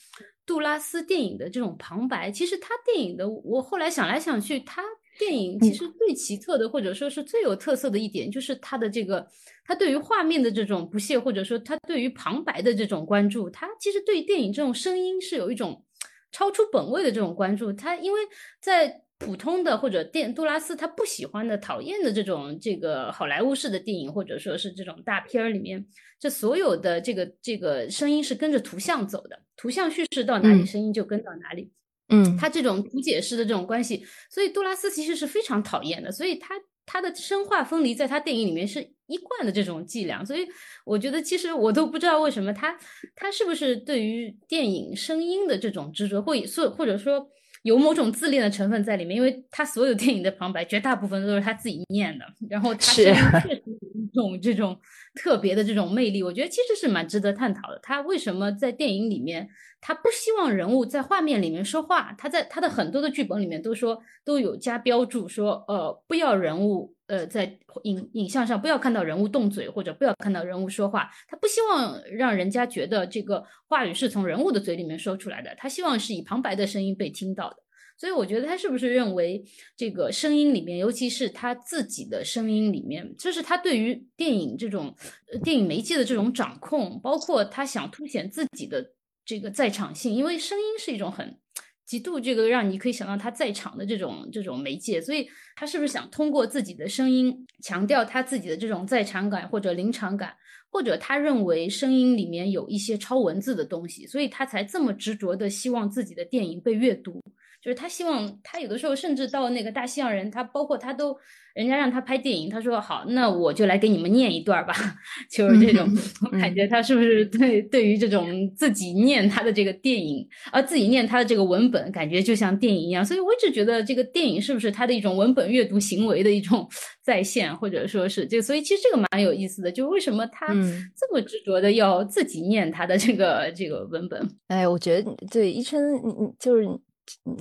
[0.46, 4.84] 杜拉斯电影的这种旁白，其实他电影的，我后来想来想去，他
[5.18, 9.26] 电影其实最奇特的，或者说是最有特色的一点，就是他的这个，
[9.64, 15.86] 他对于画面的这种不屑，或者说他对于旁白的这种关注，他其实对电影这种声音是有一种
[16.32, 17.72] 超出本位的这种关注。
[17.72, 18.22] 他因为
[18.60, 25.86] 在普通的或者电杜拉斯他不喜欢的、讨厌的这种这个好莱坞式的电影，或者说是这种大片儿里面，
[26.20, 31.72] 这所有的这个这个声音是跟着图像走的，图像叙事到哪里，声音就跟到哪里。
[32.10, 36.12] 嗯，他这种图解式的这种关系，所以杜拉斯其实是非常讨厌的。
[36.12, 36.56] 所以他
[36.86, 40.24] 他的生化分离在他电影里面是一贯的这种伎俩。
[40.26, 40.46] 所以
[40.86, 42.78] 我觉得其实我都不知道为什么他
[43.16, 47.30] 他是不是对于电影声音的这种执着，或或或者说。
[47.64, 54.80] 有某种自恋的成分在里面，因为他所有电影的旁白绝大部分都是他自己念的，然后他 确实有一种这种
[55.16, 57.80] 特别的这种魅力，我觉得其实是蛮值得探讨的。
[57.82, 59.50] 他为什么在电影里面，
[59.82, 62.14] 他不希望人物在画面里面说话？
[62.18, 66.93] 他在他的很多的剧本里面都说都有加标注说，呃，不要人物。
[67.08, 71.10] 呃，在影影像上不要看到人物动嘴，或者不要看到人物说话。
[71.28, 77.58] 他不希望让人家觉得这个话语是从人物的嘴里面说出来的，他希望是以旁白的声音被听到的。
[77.98, 79.44] 所以我觉得他是不是认为
[79.78, 84.96] 这个声音里面，尤其是他自己的声音里面，这是他对于电影这种
[85.44, 91.38] 电影媒介的这种掌控，包括他想凸显自己的这个在场性，因为声音是一种很。
[91.86, 100.34] 极度这个让你可以想到他在场的这种这种媒介，所以他是不是想通过自己的声音强调他自己的这种在场感或者临场感，
[100.70, 107.22] 或者他认为声音里面有一些超文字的东西，所以他才这么执着的希望自己的电影被阅读。
[107.64, 111.16] 就是他希望他有的时候甚至到那个大西洋人，他包括他都。
[111.54, 114.74] 人家让他拍电影，他说好，那我就来给你们念一段吧，
[115.30, 115.88] 就是这种，
[116.26, 126.68] 我感觉他是不是对对于这种自己念他的这个电影，啊自己念他的这个文本，感觉就像电影一样，所以我一直觉得这个电影是不是他的一种文本阅读行为的一种
[127.06, 134.28] 再现，或者说是这，所以其实这个蛮有意思的，就为什么他这么执着的要自己念他的这个这个文本？
[134.48, 136.68] 哎，我觉得对一琛，你你就是。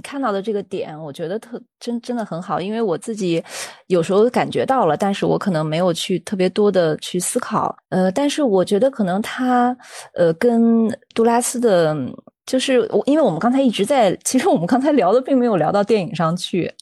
[0.03, 3.43] 看到的这个点，我觉得特真真的很好，因为我自己
[3.87, 7.75] 有时候感觉到了，但是我可能没有去特别多的去思考。
[7.91, 9.77] 呃，但是我觉得可能他，
[10.15, 11.97] 呃，跟杜拉斯的，
[12.45, 16.73] 就是我，因为我们刚才一直在，其实我们刚才聊的并没有聊到电影上去。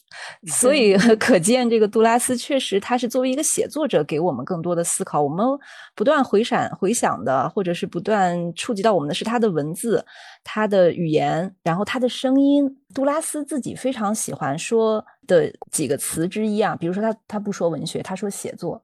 [0.46, 5.22] 所以 可见，这个杜拉斯确实，他是作为一个写作者，给我们更多的思考。
[5.22, 5.46] 我们
[5.94, 10.04] 不断回闪、回想的，或者是不断触及到我们的是他的文字、
[10.42, 12.68] 他的语言，然后他的声音。
[12.92, 18.82] 杜拉斯自己非常喜欢说的几个词之一啊，比如说他他不说文学，他说写作。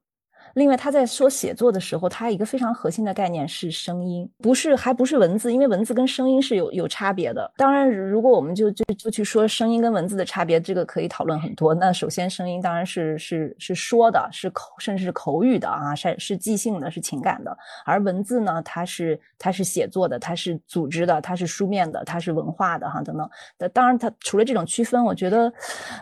[0.56, 7.52] 另外，他在说写作的时候，他一个非常核心的概念是声音，不是还不是文字，因为文字跟声音是有有差别的。
[7.58, 11.74] 当然，如果我们就就就去说声音跟文字的差别，这个可以讨论很多。
[11.74, 17.54] 那首先，声音当然是是是说的，是口甚至是口语的啊，是是即兴的，是情感的。
[17.84, 23.28] 而文字呢，它是它是写作的，它是组织的，它是书面的，它是文化的哈等等。
[23.58, 25.52] 那当然，它除了这种区分，我觉得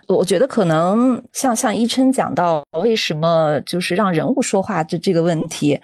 [0.06, 4.43] 我觉得可能像像伊琛讲到为什么就是让人物。
[4.44, 5.80] 说话这这个问题，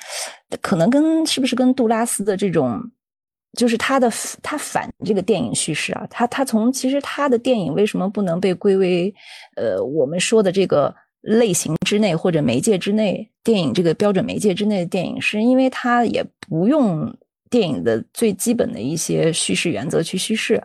[0.60, 2.78] 可能跟是不是跟杜拉斯的这种，
[3.58, 9.12] 就是他的他反这个电影叙事啊，他他从其实他的电影为什么不能被归为
[9.56, 17.12] 呃我们说的这个类型之内或者媒介之内，电影这个标准媒介之内的电影，是因为他也不用
[17.48, 20.62] 电影的最基本的一些叙事原则去叙事。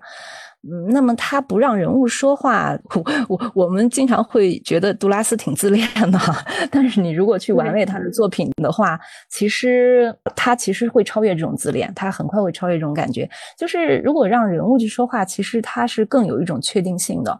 [0.68, 6.20] 嗯，那么他不让人物说话，我我我们经常会觉得杜拉斯挺自恋的，
[6.72, 9.00] 但是你如果去玩味他的作品的话，
[9.30, 13.30] 其实他其实会超越这种自恋，他很快会超越这种感觉。
[13.56, 17.40] 就是如果让人物去说话，其实他是更有一种确定性的，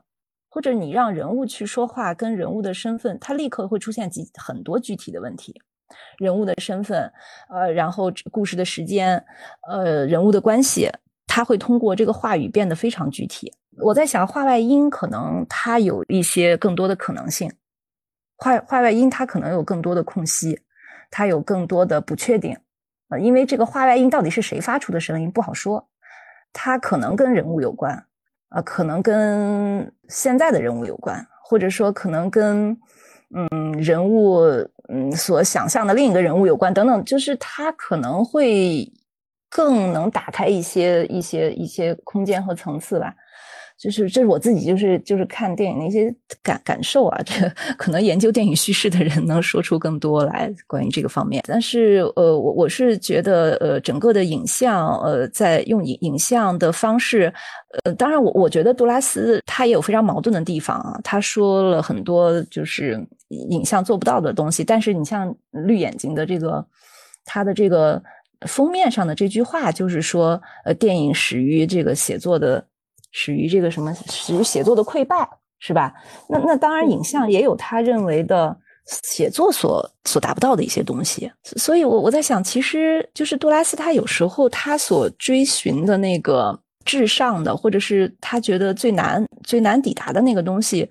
[0.50, 5.60] 或者你让人物去说话，跟人物的身份，他立刻会出现几很多具体的问题，
[6.20, 7.12] 人物的身份，
[7.50, 9.24] 呃，然后故事的时间，
[9.68, 10.88] 呃，人物的关系。
[11.36, 13.52] 他会通过这个话语变得非常具体。
[13.80, 17.52] 我在想，话外音可能它有一些更多的可能性。
[18.38, 20.58] 画画外音它可能有更多的空隙，
[21.12, 22.58] 它有更多的不确定，
[23.10, 25.86] 呃，因为这个画外音到底是谁发出的声音不好说，
[26.54, 28.06] 它可能跟人物有关，
[28.48, 32.70] 啊，可能跟现在的人物有关，或者说可能跟
[33.36, 34.40] 嗯人物
[34.88, 38.90] 嗯所想象的另一个人物有关，等等，就是它可能会
[39.56, 43.14] 更能打开一些一些一些空间和层次吧。
[43.78, 47.34] 就是这是我自己就是就是看电影的一些感感受啊， 这
[47.78, 51.44] 可能研究电影叙事的人能说出更多来关于这个方面。
[51.46, 57.32] 但是呃，我我是觉得呃，整个的影像呃，在用影影像的方式，
[57.84, 63.06] 呃，当然我我觉得杜拉斯他也有非常矛盾的地方啊，他说了很多就是
[63.50, 64.64] 影像做不到的东西。
[64.64, 66.66] 但是你像绿眼睛的这个
[67.26, 68.02] 他的这个
[68.46, 72.66] 封面上的这句话，就是说呃，电影始于这个写作的。
[73.18, 75.16] 始于这个什么，始于写作的溃败，
[75.60, 75.94] 是吧？
[76.28, 78.54] 那那当然，影像也有他认为的
[78.88, 81.32] 写作所所达不到的一些东西。
[81.56, 90.86] 所以，我我在想，其实就是杜拉斯他有时候他所追寻的那个至上的，或者是他觉得最难最难抵达的那个东西，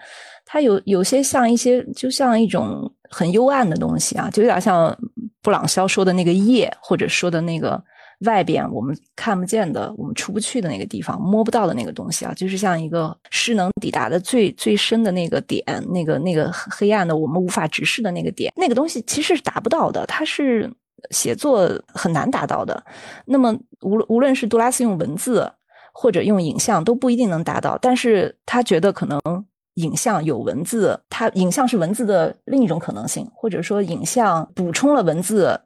[0.46, 4.96] 他有有些像一些，就像一种很幽暗的东西啊，就有点像
[5.40, 7.82] 布朗肖说的那个夜，或者说的那个。
[8.20, 15.62] 外边我们看不见的，我们出不去的那个地方，摸不到的那个东西啊，就是像一个势能抵达的最最深的那个点，
[15.92, 20.72] 那个那个黑暗的，我们无法直视的那个点，那个东西其实是达不到的，它是
[21.10, 22.82] 写作很难达到的。
[23.26, 25.52] 那么无论无论是杜拉斯用文字
[25.92, 29.20] 或者用影像都不一定能达到，但是他觉得可能
[29.74, 35.60] 影像有文字，它影像是文字的另一种可能性，或者说影像补充了文字。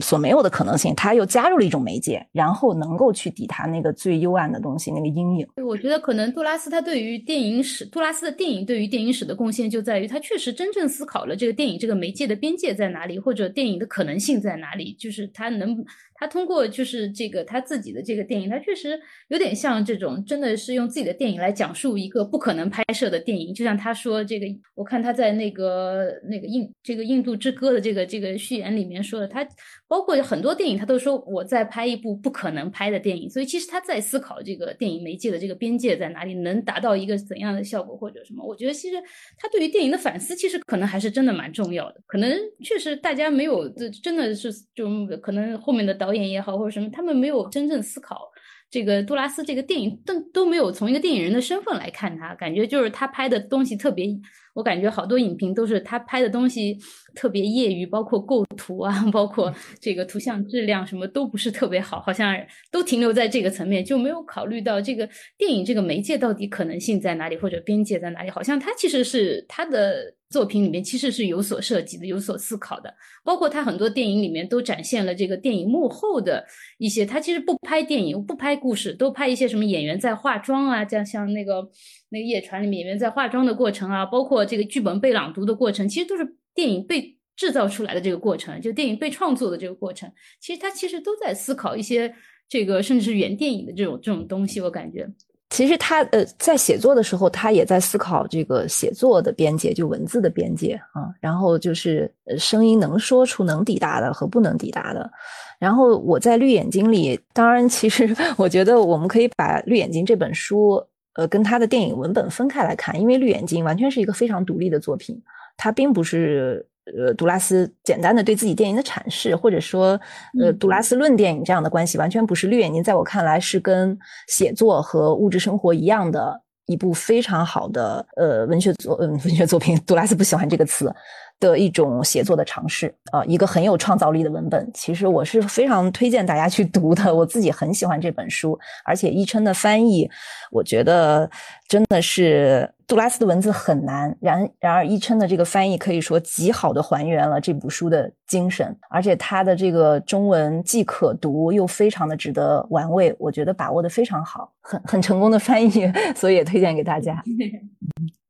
[0.00, 5.44] 所没有的可能性，他又加入了一种媒介，然后能够去抵达那个最幽暗的东西，那个阴影。
[5.66, 15.84] 我觉得可能杜拉斯他对于电影史，杜拉斯的电影对于电影史的贡献就在于他确实真正思考了这个电影这个媒介的边界在哪里，或者电影的可能性在哪里，就是他能。
[16.20, 23.54] 他通过就是这个他自己的这个电影，他确实有点像这种，真的是用自己的电影来讲述一个不可能拍摄的电影。
[23.54, 24.44] 就像他说这个，
[24.74, 29.42] 我看他在那个那个印这个印度之歌的这个这个序言里面说的，他
[29.88, 33.30] 包括很多电影，他都说我在拍一部不可能拍的电影。
[33.30, 38.44] 所以其实他在思考这个电影媒介的这个边界在哪里，能达到一个怎样的效果或者什么。
[38.44, 38.96] 我觉得其实
[39.38, 42.00] 他对于电影的反思，其实可能还是真的蛮重要的。
[42.06, 42.30] 可能
[42.62, 44.86] 确实大家没有，这真的是就
[45.22, 46.09] 可能后面的导。
[46.10, 48.28] 导演也好，或者什么，他们没有真正思考
[48.68, 54.06] 这个杜拉斯这个电影，都都没有从一个电影人的身份来看他，感觉就是他拍的东西特别，
[54.54, 56.76] 我感觉好多影评都是他拍的东西
[57.14, 62.34] 特别业余，包括构图啊， 包括这个图像质量什么都不是特别好，好像
[62.70, 70.14] 都停留在这个层面，就没有考虑到这个电影这个媒介到底可能性在哪里，或者边界在哪里，好像他其实是他的。
[70.30, 72.94] 作品里面其实是有所涉及的，有所思考的，
[73.24, 76.46] 包括他很多电影里面都展现了这个电影幕后的
[76.78, 77.04] 一些。
[77.04, 81.68] 他其实不拍电影，不拍故事，都拍一些什么演员在化妆啊，这样像那个
[82.10, 90.10] 那个夜船里面演员在化妆的过程啊，包括这个剧本被朗读的过程，其实都是电影被制造出来的这个过程，就电影被创作的这个过程。
[90.40, 92.14] 其实他其实都在思考一些
[92.48, 95.08] 这个甚至是原电影的这种这种东西，我感觉。
[95.50, 101.10] 其实他呃，在写作的时候，他也在思考这个写作的边界，就文字的边界啊。
[101.20, 105.10] 然后就是声音能说出、能抵达的和不能抵达的。
[105.58, 110.80] 然后我在《绿眼睛》里，当然，其实 我觉得我们可以把《绿眼睛》这本书
[111.14, 115.20] 呃跟他的电影文本分开来看，因为《绿眼睛》完全是一个非常独立的作品，
[115.60, 116.66] 它并不是。
[116.98, 120.00] 呃，杜拉斯简单的对自己电影的阐释，或者说，
[120.40, 122.82] 呃，杜拉斯论电影这样的关系，完全不是绿眼睛。
[122.82, 123.96] 在我看来，是跟
[124.26, 129.78] 写作和物质生活一样的一部非常好的呃文学作，嗯，文学作品。
[129.86, 130.92] 杜拉斯不喜欢这个词。
[131.40, 134.70] 的一种写作的尝试啊，一个很有创造力的文本。
[134.72, 138.56] 其实我是非常推荐大家去读的，我自己很喜欢这本书。
[138.84, 140.08] 而且伊琛的翻译，
[140.52, 141.28] 我觉得
[141.66, 148.76] 真的是杜拉斯的文字很难，然然而伊琛的这个翻译可以说极好的还原了这部书的精神。
[148.90, 157.22] 而且他的这个中文既可读又非常的值得玩味，我觉得把握的非常好，很很成功的翻译，所以也推荐给大家。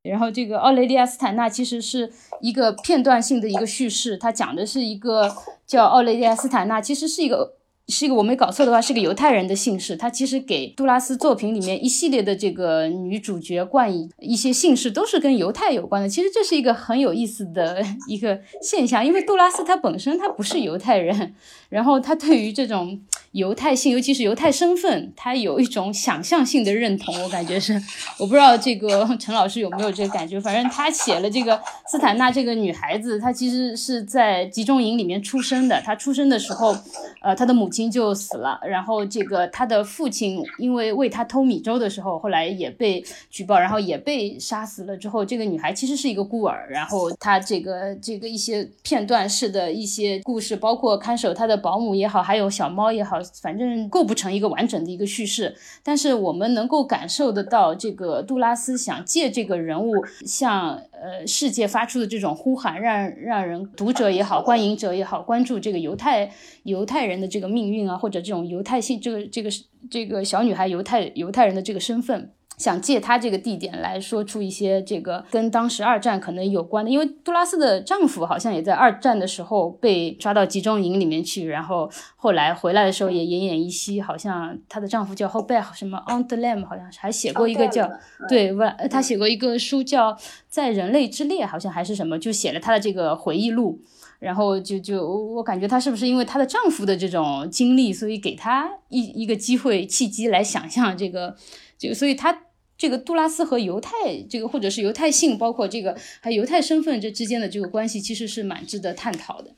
[0.03, 5.31] 然后这个奥雷利亚斯坦纳其实是一个片段性的一个叙事，它讲的是一个
[5.67, 7.57] 叫奥雷利亚斯坦纳，其实是一个
[7.89, 9.97] 是一个我没搞错的话是个犹太人的姓氏。
[9.97, 16.09] 他其实给杜拉斯作品里面一系列的这个女主角冠以一些姓氏，都是跟犹太有关的。
[16.09, 21.35] 其实这是一个很有意思的 一个现象，因为杜拉斯他本身他不是犹太人，
[21.69, 22.99] 然后他对于这种。
[23.33, 27.15] 犹太性，尤其是犹太身份，他有一种想象性的认同。
[27.23, 27.81] 我感觉是，
[28.19, 30.41] 我不知道这个陈老师有没有这个感觉。
[30.41, 35.81] 反正他写了这个斯坦纳这个女孩子，她其实是在集中营里面出生的。
[35.83, 36.77] 她出生的时候，
[37.23, 43.01] 呃，她的母亲就死了，然后这个她的父亲因为为她偷米粥的时候，后来也被
[43.31, 44.97] 举报，然后也被杀死了。
[44.97, 46.69] 之后，这个女孩其实是一个孤儿。
[46.69, 53.20] 然后她这个这个一些片段式的一些故事，包括看守她的保姆也好，还有小猫也好。
[53.43, 66.31] 反正构不成一个完整的一个叙事，但是我们能够感受得到，这个杜拉斯想借这个人物向呃世界发出的这种呼喊，让让人读者也好，观影者也好，关注这个犹太
[66.65, 69.51] 犹太人的这个命运啊，或者这种犹太性这个这个
[69.91, 72.33] 这个小女孩犹太犹太人的这个身份。
[72.61, 87.91] 想借他这个地点来说出一些这个跟当时二战可能有关的，因为杜拉斯的丈夫好像也在二战的时候被抓到集中营里面去，然后后来回来的时候也奄奄一息，好像她的丈夫叫后贝什么 On the Lam，好像是 还写过一个叫
[88.29, 90.15] 对，不，他写过一个书叫
[90.47, 93.81] 在人类之列，好像还是什么，就写了他的这个回忆录，
[94.19, 101.35] 然后就就我感觉她是不是因为她的丈夫的这种经历，所以给她一一个机会契机来想象这个，
[101.79, 102.39] 就所以她。
[102.81, 103.93] 这个杜拉斯和犹太
[104.27, 109.55] 这个，或者是犹太性，包括这个还犹太身份这之间的这个关系，其实是蛮值得探讨的。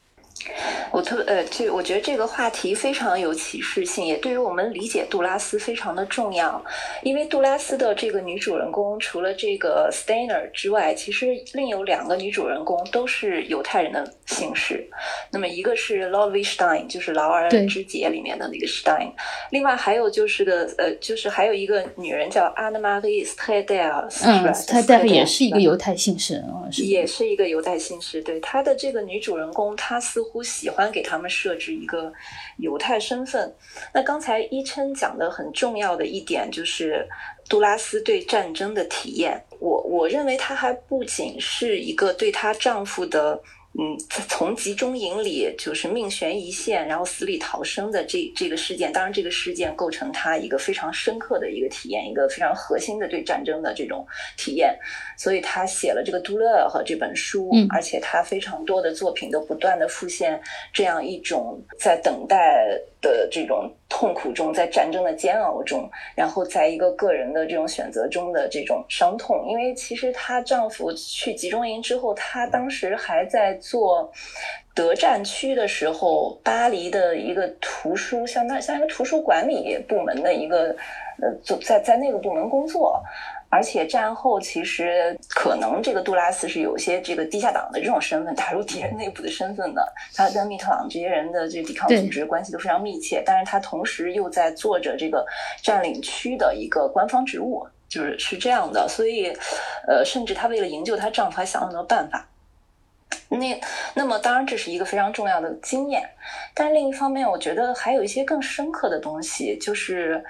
[0.91, 6.63] 我特呃，就我觉得这个话题非常有启示性，也对于我们理解杜拉斯非常的重要。
[7.03, 14.87] 因为杜拉斯的这个女主人公，除了这个 Steiner 之外，其实另有两个女主人公都是犹太人的姓氏。
[15.31, 19.13] 那么一个是 l o v i Stein，就是劳尔之杰里面的那个 Stein。
[19.51, 26.43] 另外还有就是个呃，就是还有一个女人叫 Anna Marie Stadler，嗯，Stadler 也是一个犹太姓氏，
[26.83, 28.21] 也是一个犹太姓氏。
[28.23, 30.32] 对她的这个女主人公，她似乎。
[30.33, 32.13] 不喜欢给他们设置一个
[32.59, 33.55] 犹太身份。
[33.93, 37.07] 那刚才伊琛讲的很重要的一点就是
[37.49, 39.45] 杜拉斯对战争的体验。
[39.61, 43.41] 我我认为她还不仅是一个对她丈夫的。
[43.79, 43.97] 嗯，
[44.29, 54.07] 从集中营里就是命悬一线，然后死里逃生的这这个事件，当然这个事件构成他一个非常深刻的一个体验，一个非常核心的对战争的这种
[54.37, 54.79] 体验，
[55.17, 60.39] 所以他写了这个《杜勒》和这本书，而且他非常多的作品都不断的复现
[60.73, 62.79] 这样一种在等待。
[63.03, 74.11] 的这种痛苦中，在战争的煎熬中，然后在一个个人的这种选择中的这种伤痛，因为其实她丈夫去集中营之后，她当时还在做
[74.73, 80.75] 德战区的时候，巴黎的一个图书，相当像一个图书管理部门的一个
[81.21, 83.03] 呃，就在在那个部门工作。
[83.53, 89.93] 而且战后其实可能这个杜拉斯是有些这个地下党的这种身份，打入敌人内部的身份的。
[90.15, 95.27] 他跟密特朗这些人的这个抵抗组织关系都非常密切，但是他同时又在做着这个
[95.63, 98.89] 占领区的一个官方职务，就是是这样的。
[98.89, 99.31] 所以，
[99.87, 102.27] 呃，甚至他为了营救她丈夫，还想了很多办法。
[103.29, 103.61] 那
[103.93, 106.09] 那么当然这是一个非常重要的经验，
[106.55, 110.25] 但另一方面，我觉得还有一些更深刻的东西，就是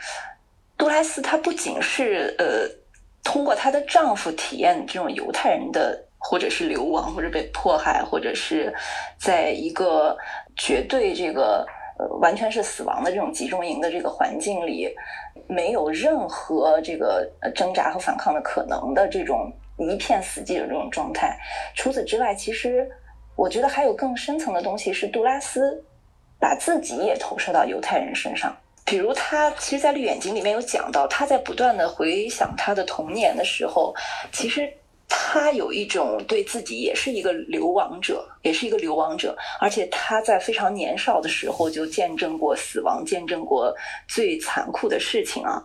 [0.77, 2.82] 杜拉斯她不仅是呃。
[3.23, 8.75] 通过她的丈夫体验这种犹太人的，或者是流亡，或者被迫害，或者是
[9.19, 10.17] 在一个
[10.57, 11.67] 绝对这个
[11.99, 14.89] 呃完全是死亡的这种集中营的这个环境里，
[15.47, 21.39] 没有任何这个挣扎和反抗的可能的这种一片死寂的这种状态。
[21.75, 22.89] 除此之外，其实
[23.37, 25.83] 我觉得还有更深层的东西，是杜拉斯
[26.39, 28.57] 把自己也投射到犹太人身上。
[28.93, 33.95] 比如他，其实，在《绿眼睛》里面有讲到，他在不断的回想他的童年的时候，
[34.31, 34.71] 其实
[35.15, 43.75] 他有一种对自己也是一个流亡者，也是一个流亡者，而且他在非常年少的时候就见证过死亡，见证过
[44.09, 45.63] 最残酷的事情啊。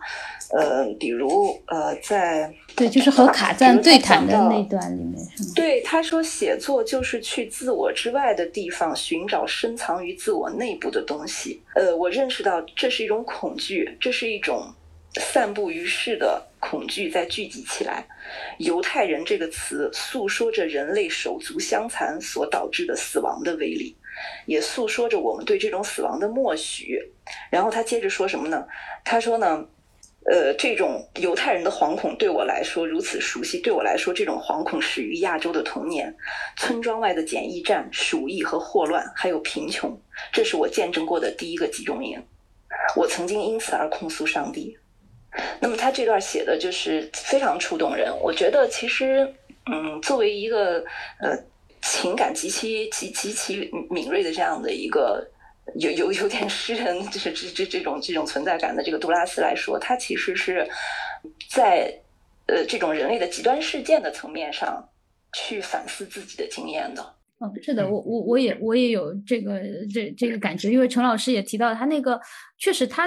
[0.50, 5.16] 呃，比如呃，在对，就是和卡赞对谈的那段里面，
[5.54, 11.60] 对他说，写作就是去自我之外的地方寻找深藏于自我内部的东西。
[11.74, 14.66] 呃，我认识到这是一种恐惧，这是一种
[15.18, 18.06] 散布于世的恐惧在聚集起来。
[18.58, 23.96] 犹太人这个词诉说着人类手足相残所导致的死亡的威力，
[24.46, 27.00] 也诉说着我们对这种死亡的默许。
[27.50, 28.66] 然后他接着说什么呢？
[29.04, 29.66] 他说呢？
[30.30, 33.58] 呃，这种犹太人的惶恐对我来说如此熟悉。
[33.60, 36.14] 对我来说，这种惶恐始于亚洲的童年，
[36.58, 39.98] 村庄外的检疫站、鼠疫和霍乱，还有贫穷。
[40.30, 42.22] 这是我见证过的第一个集中营。
[42.94, 44.76] 我曾经因此而控诉上帝。
[45.60, 48.12] 那么他这段写的就是非常触动人。
[48.20, 49.32] 我觉得其实，
[49.70, 50.84] 嗯，作为一个
[51.20, 51.36] 呃
[51.82, 55.28] 情感极其极极其敏锐的这样的一个。
[55.74, 60.66] 有有有点诗人就是这这这种这种存在感的这个杜拉斯来说，他其实是
[61.50, 61.92] 在
[62.46, 64.88] 呃这种人类的极端事件的层面上
[65.34, 67.14] 去反思自己的经验的。
[67.40, 69.60] 嗯，是的，我我我也我也有这个
[69.92, 72.18] 这这个感觉，因为陈老师也提到他那个
[72.56, 73.06] 确实他。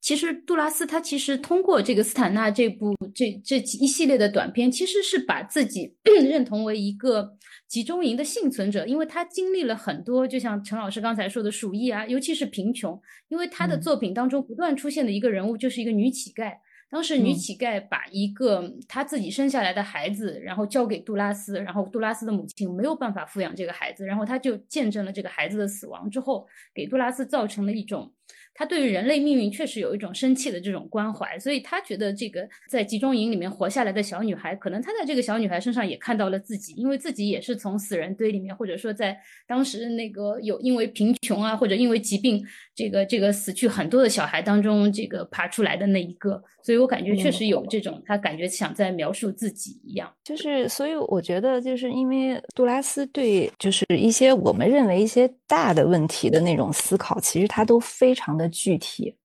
[0.00, 7.36] 其实杜拉斯他其实通过这个斯坦纳这部这这一系列的短片，其实是把自己 认同为一个
[7.68, 12.98] 集中营的幸存者，因为他经历了很多，就像陈老师刚才说的鼠疫啊，尤其是贫穷。
[13.28, 16.54] 因为他的作品当中不断出现的一个人物就是一个女乞丐。
[16.90, 28.10] 当时女乞丐把一个她自己生下来的孩子，然后交给杜拉斯，然后杜拉斯的母亲没有办法抚养这个孩子，然后他就见证了这个孩子的死亡之后，给杜拉斯造成了一种。
[28.52, 42.44] 他对于人类命运确实有一种生气的这种关怀，所以他觉得这个在集中营里面活下来的小女孩，可能他在这个小女孩身上也看到了自己，因为自己也是从死人堆里面，或者说在当时那个有因为贫穷啊，或者因为疾病，
[42.74, 58.50] 这个这个死去很多的小孩当中，这个爬出来的那一个，所以我感觉确实有这种他感觉想在描述自己一样，就是所以我觉得就是因为杜拉斯对就是一些我们认为一些大的问题的那种思考，其实他都非常的。
[58.52, 59.16] 具体，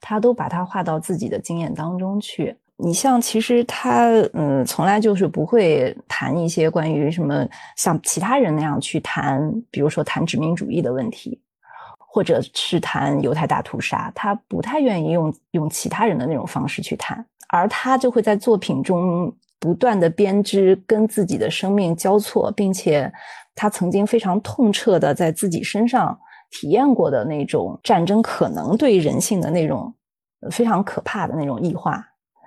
[0.00, 2.54] 他都把它画到自己的经验当中去。
[2.76, 11.40] 你像，其实他嗯，从来就是不会谈一些关于什么像其他人那样去谈，比如说谈殖民主义的问题，
[12.16, 14.10] 或者是谈犹太大屠杀。
[14.14, 23.12] 他不太愿意用用其他人的那种方式去谈，而他就会在作品中不断的编织跟自己的生命交错，并且
[23.54, 26.18] 他曾经非常痛彻的在自己身上。
[26.48, 29.92] 体验过的那种战争可能对人性的那种
[30.52, 32.02] 非常可怕的那种异化，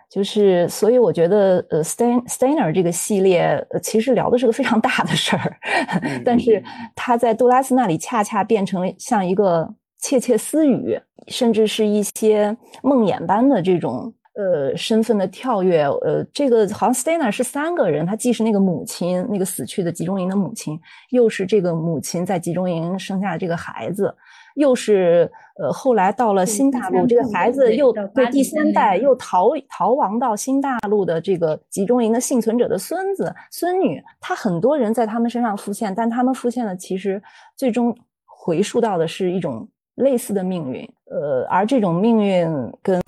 [0.09, 5.57] 就是所以我觉得呃，Stain Stainer 这个系列其实聊的是个非常大的事儿，
[6.25, 6.63] 但是
[6.95, 14.13] 他在杜拉斯那里恰恰变成了像一个窃窃私语，甚至是一些梦魇般的这种。
[14.35, 20.79] 呃，身份的跳跃，呃，这个好像 Stauner 是三个人，他既是那个母亲，那个死去的集中营的母亲，
[21.09, 24.15] 又是这个母亲在集中营生下的这个孩子，
[24.59, 37.21] 又是呃后来到了新大陆，这个孩子又对第三代又逃逃亡到新大陆的这个集中营的幸存者的孙子孙女，他很多人在他们身上浮现，但他们浮现的其实
[37.55, 37.95] 最终
[38.25, 39.67] 回溯到的是一种。
[39.99, 42.47] 类似的命运，呃，而这种命运
[42.81, 43.01] 跟，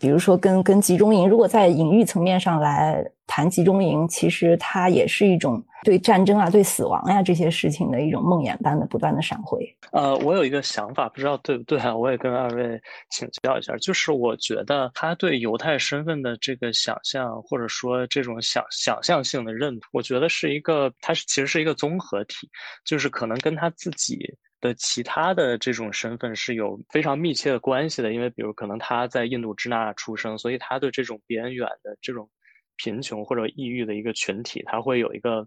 [0.00, 9.64] 比如说跟跟集中营，如果在隐喻层面上来谈集中营，其实它也是一种对战争啊、对死亡呀这些事情的一种梦魇般的不断的闪回。
[9.92, 11.94] 呃，我有一个想法，不知道对不对啊？
[11.94, 22.48] 我也跟二位请教一下，就是我觉得他对犹太身份的这个想象，或者说这种想想象性的认同，我觉得是一个，它是其实是一个综合体，
[22.84, 24.18] 就是可能跟他自己。
[24.60, 32.28] 的其他的这种身份是有非常密切的关系的，因为比如可能他在印度支那出生，所以他对这种边远的这种
[32.78, 35.46] 贫穷或者抑郁的一个群体，他会有一个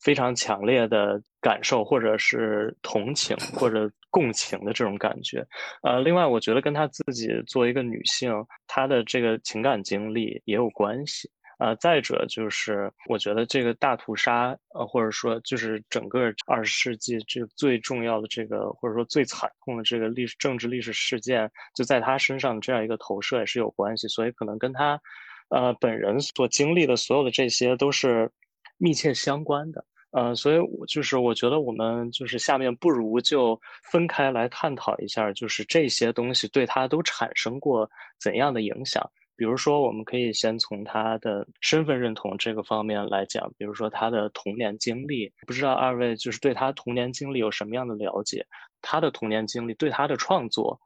[0.00, 5.46] 非常强烈的感受，或者是同情 或者共情的这种感觉。
[5.82, 8.32] 呃，另外我觉得跟他自己作为一个女性，
[8.66, 11.30] 她的这个情感经历也有关系。
[11.58, 25.00] 呃，再者就是，我觉得这个大屠杀，呃，或者说就是整个二十世纪这最重要的这个，或者说最惨痛的这个历史政治历史事件，就在他身上这样一个投射也是有关系，所以可能跟他，
[25.48, 28.30] 呃，本人所经历的所有的这些都是
[28.76, 37.90] 密切相关的，呃，所以我就是我觉得我们就是下面不如就分开来探讨一下，就是这些东西对他都产生过
[38.20, 39.10] 怎样的影响。
[39.36, 48.44] 比如说，我们可以先从他的身份认同这个方面来讲，比如说他的童年经历，不知道二位就是对他童年经历有什么样的了解？
[48.82, 50.80] 他的童年经历对他的创作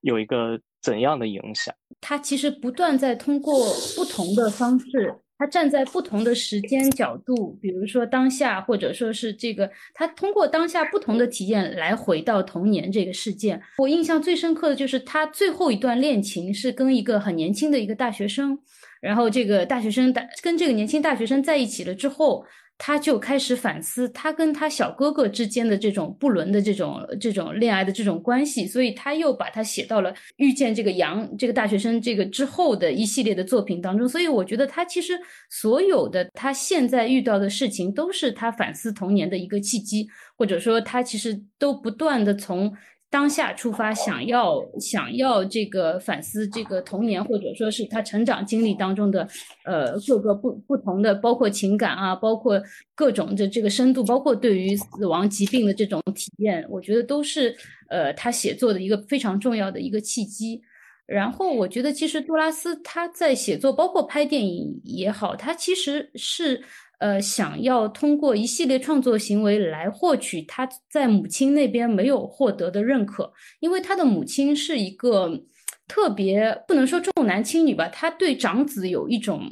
[0.00, 1.74] 有一个怎样的影响？
[2.00, 5.14] 他其实不断在通过不同的方式。
[5.40, 13.62] 他站在不同的时间角度，比如说当下，或者说是这个，他通过当下不同的体验来回到童年这个事件。
[13.78, 18.58] 我印象最深刻的就是他最后一段恋情是跟一个很年轻的一个大学生，
[19.00, 22.44] 然后这个大学生大跟这个年轻大学生在一起了之后。
[22.78, 34.08] 他就开始反思他跟他小哥哥之间的这种不伦的这种这种恋爱的这种关系，所以他又把它写到了遇见这个杨这个大学生这个之后的一系列的作品当中。
[34.08, 35.18] 所以我觉得他其实
[35.50, 42.72] 所有的他现在遇到的事情，都是他反思童年的一个契机，或者说他其实都不断的从
[43.10, 49.26] 当下出发，想要想要这个反思这个童年或者说是他成长经历当中的
[49.64, 52.62] 呃各个不不同的，包括情感啊，包括
[52.94, 57.56] 各种的这个深度，包括对于死亡疾病的这种体验，我觉得都是
[57.88, 60.60] 呃他写作的一个非常重要的一个契机。
[61.06, 66.62] 然后我觉得其实杜拉斯他在写作，包括拍电影也好，他其实是。
[66.98, 75.44] 呃，想要通过一系列创作行为来获取他在母亲那边没有获得的认可，因为他的母亲是一个
[75.86, 79.42] 特别不能说重男轻女吧，他对长子有一种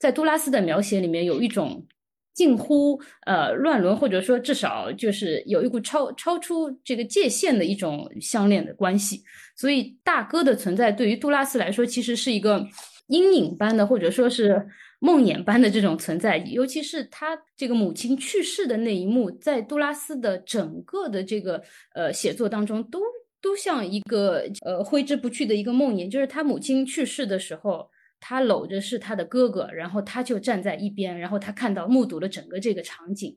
[0.00, 1.86] 在杜拉斯的描写里面有一种
[2.32, 9.22] 近乎呃乱伦，或者说至少就是有一股超超出这个界限的一种相恋的关系，
[9.56, 12.66] 所以大哥的存在对于杜拉斯来说其实是一个
[13.08, 14.66] 阴影般的，或者说是。
[15.04, 21.62] 梦魇般的这种存在，尤其是他这个母亲去世的那一幕，在杜拉斯的整个的这个
[21.94, 23.02] 呃写作当中，都
[23.42, 26.10] 都像一个呃挥之不去的一个梦魇。
[26.10, 27.86] 就是他母亲去世的时候，
[28.18, 33.36] 他搂着是他的哥哥，然后他就站在一边，然后他看到目睹了整个这个场景。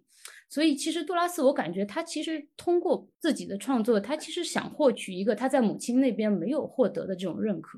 [0.49, 7.77] 所以，其实杜拉斯，我感觉他其实通过自己的创作，他其实想获取一个他在母亲那边没有获得的这种认可。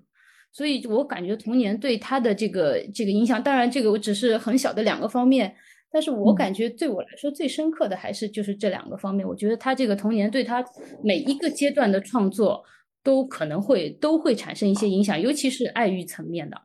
[0.51, 5.55] 所以我感觉童年对他的这个这个影响，当然这个我只是很小的两个方面，
[5.91, 9.27] 但是我感觉对我来说最深刻的还是就是这两个方面。
[9.27, 10.63] 我觉得他这个童年对他
[11.03, 12.63] 每一个阶段的创作
[13.03, 16.57] 都可能会都会产生一些影响，尤其是爱欲层面的，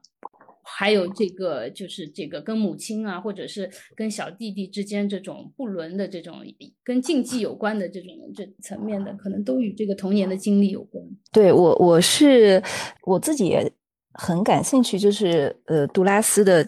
[0.64, 6.36] 还有这个就是这个跟母亲啊，或者是跟小弟弟之间这种不伦的这种
[6.82, 11.04] 跟禁忌有关的这种这层面的，可能都与这个童年的经历有关。
[11.30, 12.62] 对我，我是
[13.02, 13.70] 我自己也
[14.14, 16.66] 很感兴趣，就是呃，杜拉斯的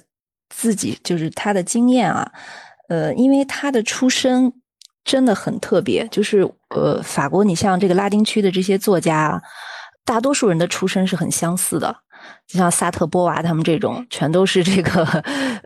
[0.51, 2.31] 自己就是他的经验啊，
[2.89, 4.53] 呃，因为他的出身
[5.05, 9.41] 真的很特别，就是呃，法国，你像这个拉丁区的这些作家，
[10.05, 11.97] 大多数人的出身是很相似的。
[12.47, 15.05] 就像萨特、波娃他们这种，全都是这个，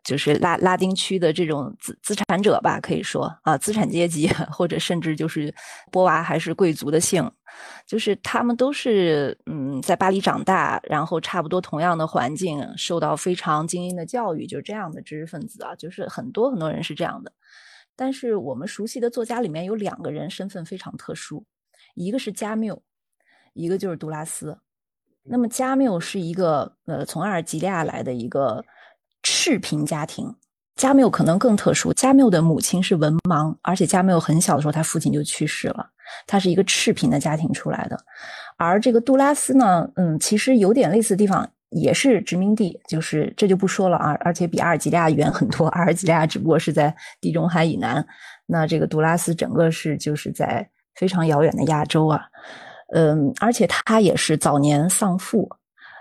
[0.05, 5.55] 就是拉拉丁区的这种资资产者吧，可以说啊，资产阶级， 或者甚至就是
[5.93, 7.31] 波娃还是贵族的姓，
[7.87, 17.31] 就是他们都是嗯，在巴黎长大，然后差不多同样的环境，受到非常精英的教育，就是这样的知识分子啊，就是很多很多人是这样的。
[17.95, 21.45] 但是我们熟悉的作家里面有两个人身份非常特殊，
[21.95, 22.83] 一个是加缪，
[23.53, 24.57] 一个就是杜拉斯。
[25.31, 28.65] 那么加缪是一个呃从阿尔及利亚来的一个
[29.23, 30.35] 赤贫家庭，
[30.75, 31.93] 加缪可能更特殊。
[31.93, 35.87] 加缪的母亲是文盲，而且加缪很小的时候他父亲就去世了，
[36.27, 37.97] 他是一个赤贫的家庭出来的。
[38.57, 44.17] 而这个杜拉斯呢，嗯，其实有点类似的地方，也是殖民地，就是这就不说了啊。
[44.21, 48.05] 而且比阿尔及利亚远很多， 阿尔及利亚只不过是在地中海以南，
[48.47, 52.27] 那这个杜拉斯整个是就是在非常遥远的亚洲啊。
[52.93, 55.49] 嗯，而且他也是早年丧父，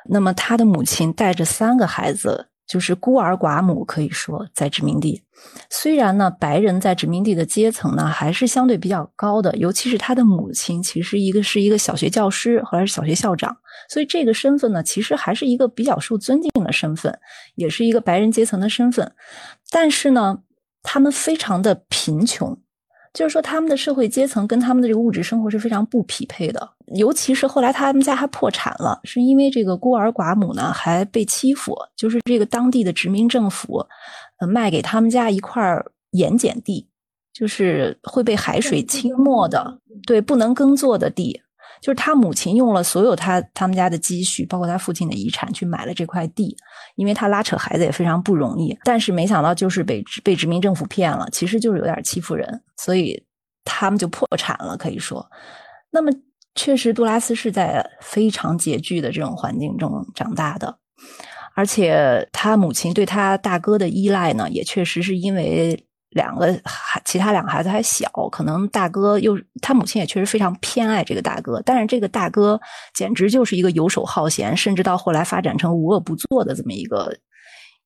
[0.10, 5.24] 那么他的母亲带着三个孩子，就是孤儿寡母，可以说在殖民地。
[5.70, 13.56] 虽然呢，白人在殖民地的阶层呢还是相对比较高的，尤其是他的母亲，其实一个是一个小学教师，后来是小学校长，
[13.88, 17.18] 所以这个身份呢，其实还是一个比较受尊敬的身份，
[17.56, 19.10] 也是一个白人阶层的身份。
[19.70, 20.40] 但是呢，
[20.84, 22.60] 他们非常的贫穷。
[23.14, 26.70] 就是说，他们的社会阶层跟他们的这个物质生活是非常不匹配的。
[26.96, 31.76] 尤其是后来他们家还破产了，是因为这个孤儿寡母呢还被欺负。
[31.96, 33.86] 就是这个当地的殖民政府，
[34.40, 35.62] 呃，卖给他们家一块
[36.12, 36.88] 盐碱地，
[37.34, 41.42] 就是会被海水侵没的，对，不能耕作的地。
[41.82, 46.56] 就是他母亲用了所有他他们家的积蓄，包括他父亲的遗产，去买了这块地，
[46.96, 48.78] 因为他拉扯孩子也非常不容易。
[48.84, 53.24] 但是没想到就是被被殖民政府骗了，其实就是有点欺负人，所以
[53.64, 55.26] 他们就破产了，可以说。
[55.92, 56.12] 那么
[56.56, 60.78] 确实，杜拉斯是在非常拮据的这种环境中长大的，
[61.56, 65.86] 而且他母亲对他大哥的依赖呢，也确实是因为。
[66.12, 72.60] 两个孩，其他两个孩子还小，可能大哥又他母亲也确实非常偏爱这个大哥，但是这个大哥
[72.96, 77.16] 简直就是一个游手好闲，甚至到后来发展成无恶不作的这么一个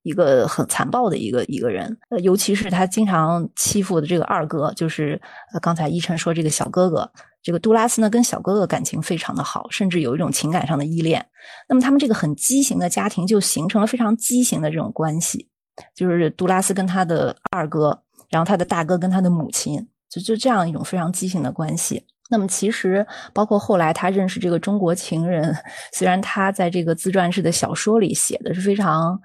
[0.03, 1.97] 一个很残暴的一个一个人。
[2.11, 5.21] 呃，尤其是他经常欺负的这个二哥，就是
[5.53, 7.11] 呃刚才依晨说这个小哥哥，
[7.41, 11.25] 这个杜拉斯呢跟小哥哥感情非常的好，甚至有一种情感上的依恋。
[11.67, 15.49] 那么他们这个很畸形的家庭就形成了非常畸形的这种关系，
[15.93, 18.02] 就是杜拉斯跟他的二哥。
[18.33, 22.03] 然后他的大哥跟他的母亲就就这样一种非常畸形的关系。
[22.31, 25.55] 那么其实包括后来他认识这个中国情人，
[25.91, 29.19] 虽然他在这个自传式的小说里写的是非常，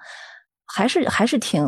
[0.66, 1.66] 还是还是挺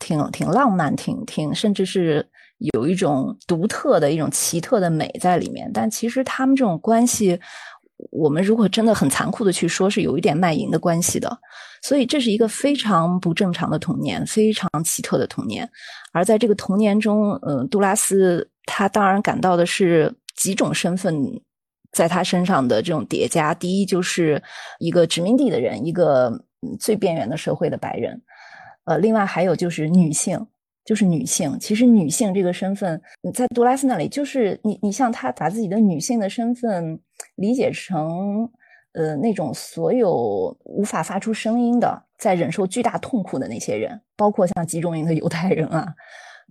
[0.00, 2.28] 挺挺浪漫，挺挺甚至是
[2.74, 5.70] 有一种独特的一种奇特的美在里面。
[5.72, 7.38] 但其实他们这种关系，
[8.10, 11.38] 我们如果真的很残酷的去说，是有一点卖淫的关系的。
[11.82, 15.68] 所以这是一个非常不正常的童年，非常奇特的童年。
[16.12, 21.14] 而在这个童年中，呃，杜拉斯他当然感到的是几种身份
[21.92, 23.54] 在他身上的这种叠加。
[23.54, 24.42] 第一，就是
[24.78, 26.32] 一个殖民地的人，一个
[26.78, 28.20] 最边缘的社会的白人。
[28.84, 30.46] 呃，另外还有就是女性，
[30.84, 31.56] 就是女性。
[31.60, 33.00] 其实女性这个身份，
[33.34, 37.00] 在杜拉斯那里，就是你，你像他把自己的女性的身份
[37.40, 38.48] 理解成，
[38.92, 45.94] 呃，那种所有无法发出声音的，在忍受巨大痛苦的那些人，包括像集中营的犹太人啊，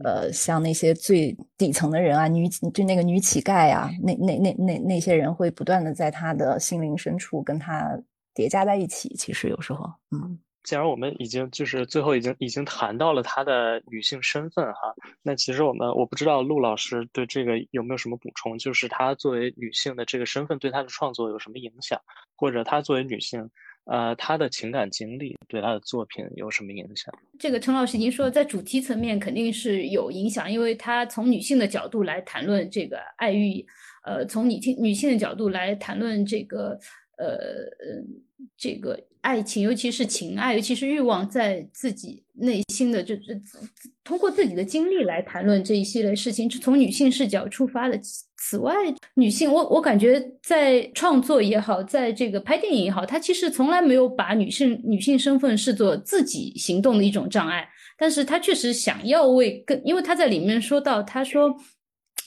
[0.03, 7.95] 呃，像那些最底层的人啊，女就那个女乞丐啊，那那那那那些人会不断的在他的心灵深处跟他
[8.33, 9.09] 叠加在一起。
[9.15, 10.39] 其实有时候，嗯。
[10.63, 21.99] 既然我们已经就是最后已经已经谈到了她的女性身份哈，那其实我们我不知道陆老师对这个有没有什么补充，就是她作为女性的这个身份对她的创作有什么影响，
[22.35, 23.49] 或者她作为女性，
[23.85, 27.13] 呃，她的情感经历对她的作品有什么影响？
[27.39, 33.65] 这个陈老师已经说，在主题层面肯定是有影响，因为她从女性的角度来谈论这个爱欲，
[34.03, 36.77] 呃，从女性女性的角度来谈论这个。
[37.19, 37.69] 呃，
[38.57, 43.41] 这个爱情，尤其是情爱，尤其是欲望，在自己内心的，就是
[44.05, 47.99] 通过自己的经历来谈论这一系列事情，是从女性视角出发的。
[48.37, 48.73] 此外，
[49.15, 57.67] 女性，我我感觉在创作也好，在这个拍电影也好，她其实从来没有把女性女性身份视作自己行动的一种障碍，
[57.97, 61.53] 但是她确实想要为更，因为她在里面说到，她说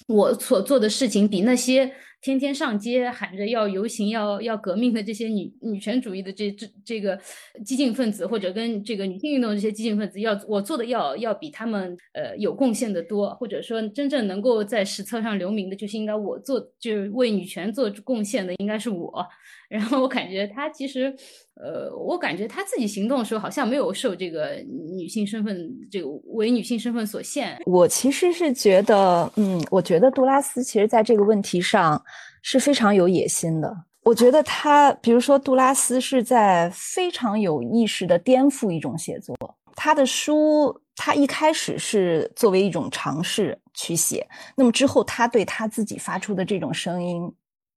[0.06, 1.90] 我所做的事情比那些。
[2.22, 7.18] 天天上街喊着要游行、要要革命的这些女女权主义的这这这个
[7.64, 19.26] 激进分子，或者跟这个女性运动这些激进分子，要我做的要要比他们呃有贡献的多，或者说真正能够在史册上留名的，就是应该我做，就是为女权做贡献的应该是我。
[19.68, 21.10] 然后我感觉他其实，
[21.54, 24.62] 呃，我感觉他自己行动的时候好像没有受这个
[24.98, 27.58] 女性身份这个为女性身份所限。
[27.64, 31.98] 我其实是觉得，嗯，我觉得杜拉斯其实在这个问题上
[32.42, 33.74] 是非常有野心的。
[34.02, 39.34] 我觉得他，比如说杜拉斯是在非常有意识的颠覆一种写作。
[39.74, 47.32] 他的书，他一开始是作为一种尝试去写，那么之后他对他自己发出的这种声音。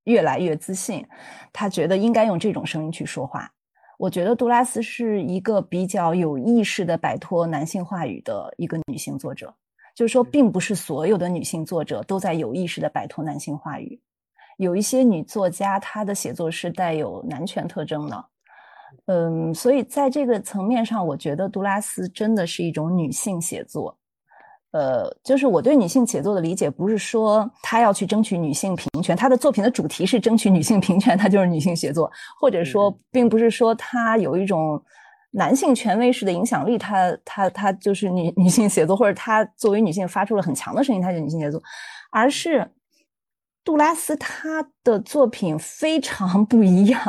[0.05, 1.03] 越来越自信，
[1.51, 3.49] 他觉得应该用这种声音去说话。
[3.97, 9.51] 我觉得杜拉斯是一个比较有意识的摆脱男性话语的一个女性作者，
[9.95, 13.99] 就是说，并不是所有的女性作者都在有意识的摆脱男性话语。
[14.57, 18.25] 有一些女作家，她的写作是带有男权特征的。
[19.07, 23.97] 嗯，所以在这个层面上，我觉得杜拉斯真的是一种女性写作。
[24.71, 34.81] 呃，就是我对女性写作的理解，不是说她要去争取女性平权，她的作品的主题是争取女性平权，她就是女性写作，或者说，并不是说她有一种
[35.31, 41.61] 男性权威式的影响力，她她她就是女女性写作，或者她作为女性发出了很强的声音，她是女性写作，
[42.11, 42.69] 而是。
[43.66, 47.01] 杜拉斯他的作品非常不一样，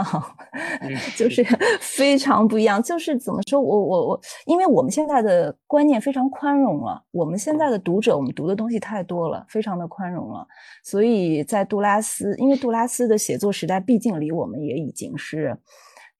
[1.14, 1.44] 就是
[1.80, 2.82] 非常不一样。
[2.82, 10.46] 就是怎么说，我我我，因为我们现在的观念非常宽容了，我们现在的读者，我们读的东西太多了，非常的宽容了。
[10.82, 15.54] 所以在杜拉斯，因为杜拉斯的写作时代毕竟离我们也已经是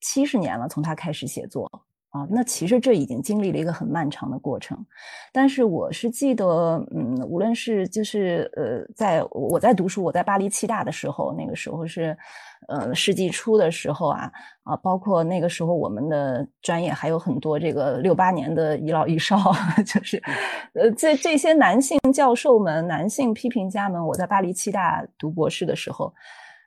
[0.02, 1.85] 七十年了，从他开始写作。
[2.16, 4.78] 啊，那其实这已经经历了一个很漫长的过程，
[5.32, 12.16] 但是我是记得，嗯，无论是就是呃，在我在读书，我在巴黎七大的时候，那个时候是，
[12.68, 19.36] 呃，世纪初的时候啊啊，包括那个时候我们的专业还有很多这个六八年的遗老遗少，
[19.84, 20.22] 就是
[20.72, 26.12] 呃，这这些男性教授们、男性批评家们，我在巴黎七大读博士的时候。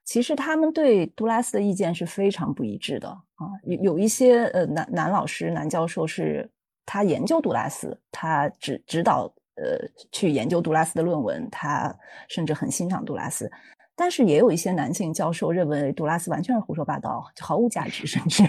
[0.10, 6.50] 其实他们对杜拉斯的意见是非常不一致的啊，有有一些呃男男老师、男教授是
[6.84, 11.96] 他研究杜拉斯，他指指导呃去研究杜拉斯的论文，他
[12.28, 13.48] 甚至很欣赏杜拉斯。
[13.96, 18.44] 但是也有一些男性教授认为杜拉斯完全是胡说八道，毫无价值，甚至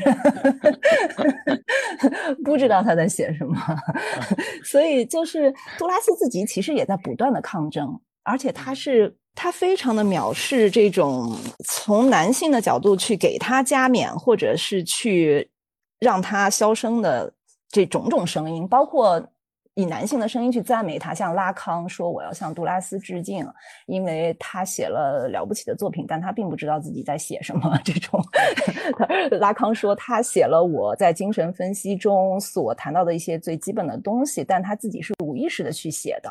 [2.42, 3.54] 不知道他在写什么。
[4.64, 9.14] 所以就是杜拉斯自己其实也在不断的抗争，而且他是。
[9.42, 11.34] 他非常的藐视这种
[11.64, 15.50] 从男性的角度去给他加冕，或者是去
[15.98, 17.32] 让他消声的
[17.70, 19.18] 这种种声音，包括
[19.76, 23.46] 以男性的声音去赞美他，像拉康说我要向杜拉斯致敬，
[23.86, 27.80] 因为他写了了不起的作品，但他并不知道自己在写什么。
[27.82, 28.22] 这种
[29.40, 36.30] 拉康说他写了我在精神分析中所谈到的一些最基本的东西，但他自己是无意识的去写的。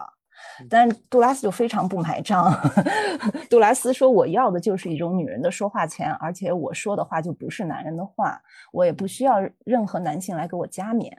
[0.68, 2.51] 但杜拉斯就非常不买账。
[3.49, 8.41] 杜拉斯说：“我要的就是一种女人的说话权，而且我说的话就不是男人的话，
[8.72, 11.16] 我也不需要任何男性来给我加冕。”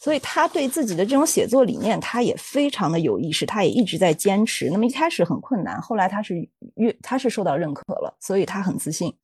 [0.00, 4.68] 所以他对自己的这种写作理念，他也非常的有意识，他也一直在坚持。
[4.70, 9.14] 那么一开始很困难，后来他是越他是受到认可了，所以他很自信。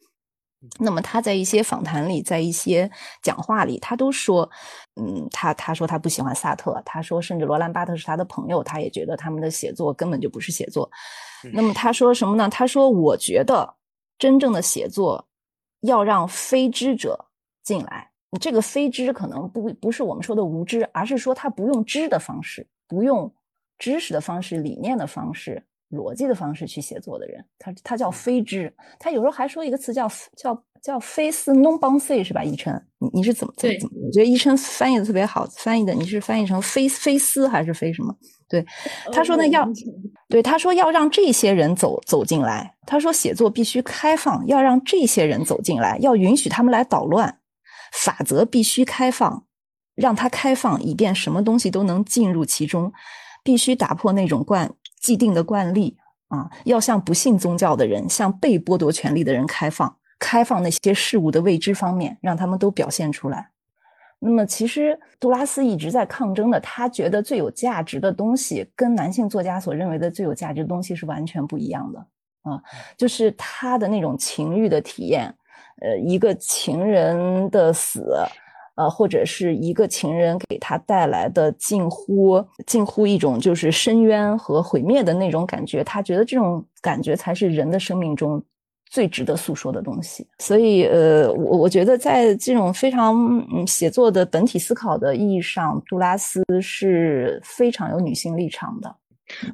[0.79, 2.91] 那么他在一些访谈里，在一些
[3.23, 4.49] 讲话里，他都说，
[4.97, 10.91] 嗯，他他说他不喜欢萨特，他说甚至罗兰巴特是他的朋友，他也觉得他们的写作根本就不是写作。
[11.53, 12.49] 那么他说什么呢？
[12.51, 13.75] 他说，我觉得
[14.19, 15.27] 真正的写作
[15.81, 17.19] 要让非知者
[17.63, 23.33] 进来，这个非知可能不不是我们说的无知，而是说他不用知的方式，不用
[23.79, 25.65] 知识的方式、理念的方式。
[25.91, 32.43] 逻辑的方式去写作的人，他他叫非知，他有时候还说一个词叫叫叫非思 non b o n s 是吧？
[32.45, 34.07] 一琛，你你是怎么怎么怎么？
[34.07, 38.15] 我觉得一琛翻译的特别好，翻译的你是翻译成非非思还是非什么？
[38.49, 38.65] 对，
[39.13, 39.69] 他说呢要
[40.29, 47.39] 对他说要让这些人走走进来，他说写作必须开放，要让这些人走进来，要允许他们来捣乱，
[47.93, 49.45] 法则必须开放，
[49.95, 52.93] 让它开放，以便什么东西都能进入其中，
[53.45, 54.73] 必须打破那种惯。
[55.01, 55.97] 既定的惯例
[56.29, 63.51] 啊，要向不信宗教的人、向被剥夺权利的人开放，开放那些事物的未知方面，让他们都表现出来。
[64.21, 71.99] 那么，其实杜拉斯一直在抗争的，他觉得最有价值的东西，跟男性作家所认为的最有价值的东西是完全不一样的
[72.43, 72.63] 啊，
[72.99, 75.35] 就是他的那种情欲的体验，
[75.81, 78.15] 呃，一个情人的死。
[78.77, 88.43] 呃，或者是一个情人给他带来的近乎近乎一种就是深渊和毁灭的那种感觉，他觉得这种感觉才是人的生命中
[88.91, 90.27] 最值得诉说的东西。
[90.39, 93.15] 所以，呃，我我觉得在这种非常
[93.53, 98.97] 嗯写作的本体思考的意义上，杜拉斯是非常有女性立场的。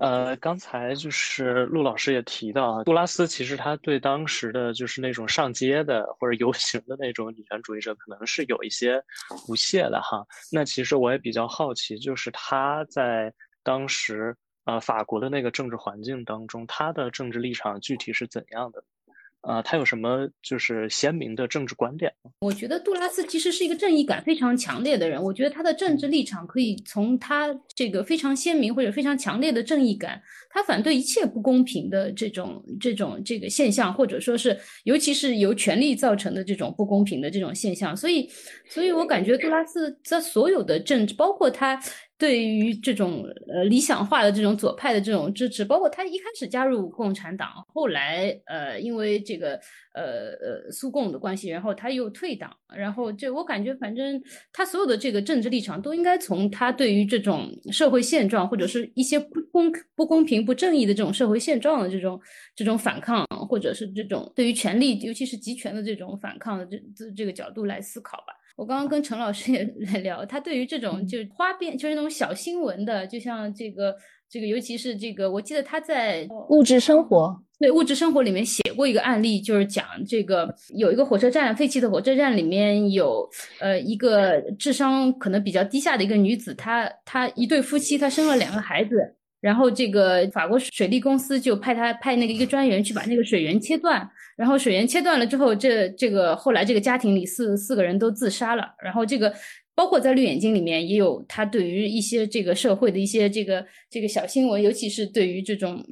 [0.00, 9.02] 呃，刚才就是陆老师也提到，杜拉斯其实他对当时的就是那种上街的或者游行的那种女权主义者，可能是有一些
[9.46, 10.26] 不屑的哈。
[10.50, 18.82] 那其实我也比较好奇，就是他在当时呃法国的那个政治环境当中，他的政治立场具体是怎样的？
[19.47, 22.32] 啊，他有什么就是鲜明的政治观点吗？
[22.40, 25.22] 我觉得杜拉斯其实是一个正义感非常强烈的人。
[25.22, 30.20] 我觉得他的政治立场可以从他这个非常鲜明或者非常强烈的正义感，
[30.51, 37.97] 他反对一切不公平的这种这种这个现象，或者说是尤其是由权力造成的这种不公平的这种现象。
[37.97, 38.28] 所以，
[38.68, 41.80] 所以我感觉杜拉斯在所有的政治，包括他。
[42.18, 49.60] 对于这种呃理想化的这种左派的这种支持，包括他一开始加入共产党，后来呃因为这个
[49.92, 62.18] 呃呃苏共的关系，然后他又退党，然后这我感觉反正他所有的这个政治立场都应该从他对于这种社会现状或者是一些不公不公平不正义的这种社会现状的这种
[62.54, 68.32] 这种反抗，或者是这种对于权力尤其是集权的这种反抗的这这这个角度来思考吧。
[68.57, 73.94] 我刚刚跟陈老师 也在聊，他对于这种就是花边，就是那种小新闻的，就像这个
[74.28, 83.28] 这个，尤其是这个，我记得他在物质生活对物质生活里面写过一个案例，就是讲这个有一个火车站废弃的火车站里面有
[83.61, 88.90] 呃一个智商可能比较低下的一个女子，她她一对夫妻，她生了两个孩子。
[89.38, 94.00] 然后这个法国水利公司就派他派那个一个专员去把那个水源切断，
[94.37, 98.74] 然后水源切断了之后，这这个后来这个家庭里四四个人都自杀了。
[98.82, 99.34] 然后这个
[99.74, 105.84] 包括在绿眼睛里面也有他对于一些这个社会的一些这个这个小新闻，尤其是对于这种。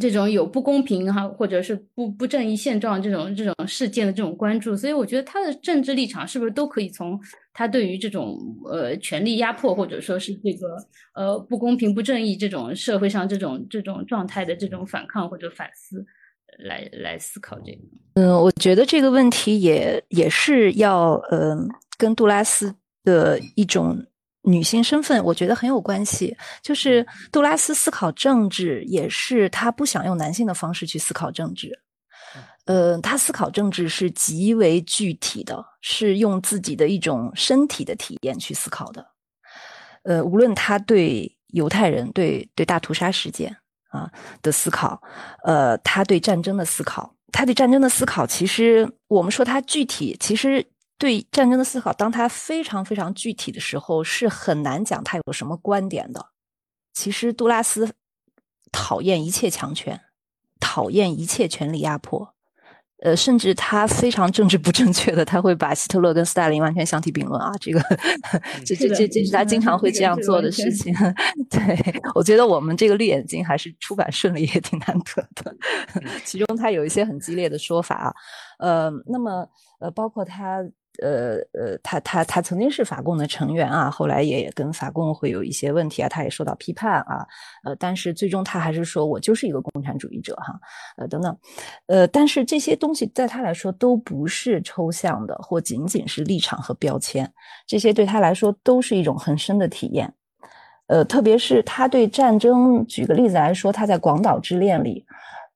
[0.00, 7.20] 这种有不公平哈，或者是不不正义现状这种这种事件的这种关注，所以我觉得他的政治立场是不是都可以从
[7.52, 8.38] 他对于这种
[8.70, 10.78] 呃权力压迫或者说是这个
[11.14, 16.02] 呃不公平不正义这种社会上这种这种状态的这种反抗或者反思
[16.58, 17.78] 来来思考这个。
[18.14, 21.56] 嗯，我觉得这个问题也也是要呃
[21.96, 22.74] 跟杜拉斯
[23.04, 24.04] 的一种。
[24.44, 26.36] 女性身份，我觉得很有关系。
[26.64, 31.70] 就是杜拉斯思考政治，也是他不想用男性的方式去思考政治。
[32.64, 39.06] 呃，他思考政治是极为具体的，是用自己的一种身体的体验去思考的。
[40.02, 43.56] 呃，无论他对犹太人、对对大屠杀事件
[43.92, 44.10] 啊
[44.42, 45.00] 的思考，
[45.44, 50.66] 呃，他对战争的思考，他对战争的思考，其实我们说他具体，其实。
[50.98, 56.28] 对战争的思考，当他非常非常具体的时候，是很难讲他有什么观点的。
[56.92, 57.92] 其实杜拉斯
[58.70, 60.00] 讨厌一切强权，
[60.60, 62.36] 讨厌一切权力压迫，
[63.04, 67.50] 呃，甚至他非常政治不正确的，他会把希特勒跟斯大林完全相提并论啊！
[67.60, 67.80] 这个，
[68.64, 70.94] 这这这这是他经常会这样做的事情。
[71.50, 75.54] 对，我觉得我们这个绿眼睛还是出版顺利也挺难得的。
[76.24, 78.14] 其中他有一些很激烈的说法啊，
[78.58, 79.46] 呃，那么
[79.80, 80.62] 呃，包括他。
[81.00, 87.26] 呃呃，他他他曾经是法共的成员啊，后来也跟法共会有一些问题啊，他也受到批判啊，
[87.64, 90.54] 呃，但是最终他还是说我就是一个共产主义者哈，
[90.98, 91.36] 呃等等，
[91.86, 97.32] 呃，但是这些东西在他来说都不是抽象的，或仅仅是立场和标签，
[97.66, 100.12] 这些对他来说都是一种很深的体验，
[100.88, 105.04] 呃，特别是他对战争，举个例子来说，他在《广岛之恋》里，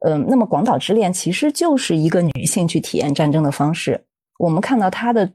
[0.01, 4.03] 嗯，那么《广岛之恋》其实就是一个女性去体验战争的方式。
[4.39, 5.31] 我们看到他的，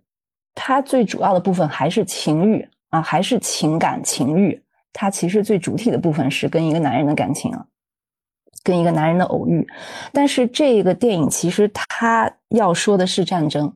[0.53, 4.61] 他最主要的部分还是情欲啊，还是情感情欲。
[4.93, 7.65] 他其实最主体的部分是跟一个男人的感情啊，
[8.63, 9.65] 跟一个男人的偶遇。
[10.11, 13.73] 但是这个电影其实他要说的是战争，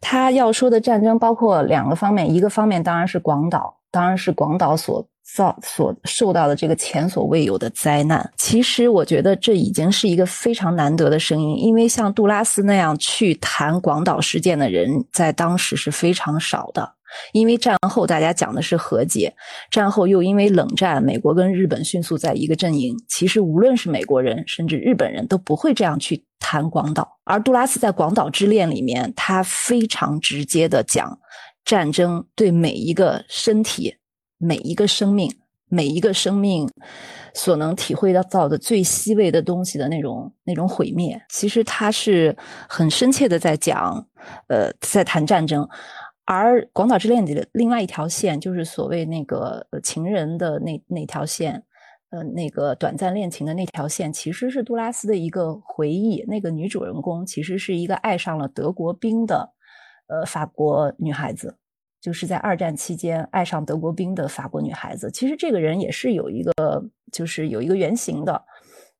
[0.00, 5.06] 他要说的战争包括两个方面，一个方面当然是广岛，当然是广岛所。
[5.34, 16.94] 造所受到的这个前所未有的灾难，其实我觉得这已经是一个非常难得的声音，因为像杜拉斯那样去谈广岛事件的人，在当时是非常少的。
[17.32, 19.30] 因为战后大家讲的是和解，
[19.70, 22.96] 战后又因为冷战，美国跟日本迅速在一个阵营。
[23.06, 27.06] 其实无论是美国人，甚至日本人都不会这样去谈广岛。
[27.24, 31.18] 而杜拉斯在《广岛之恋》里面，他非常直接的讲
[31.66, 33.94] 战争对每一个身体。
[34.42, 35.32] 每一个生命，
[35.68, 36.68] 每一个生命
[37.32, 42.36] 所能体会到到的最细微的东西的那种那种毁灭，其实他是
[42.68, 44.04] 很深切的在讲，
[44.48, 45.66] 呃，在谈战争。
[46.24, 51.62] 而《广岛之恋》里的另外一条线，就是所谓那个情人的那那条线，
[52.10, 56.24] 呃，那个短暂恋情的那条线，其实是杜拉斯的一个回忆。
[56.28, 59.52] 那个女主人公其实是一个爱上了德国兵的，
[60.08, 61.56] 呃，法国女孩子。
[62.02, 66.52] 就是在二战期间爱上德国兵的法国女孩子，其实这个人也是有一个，
[67.12, 68.44] 就是有一个原型的。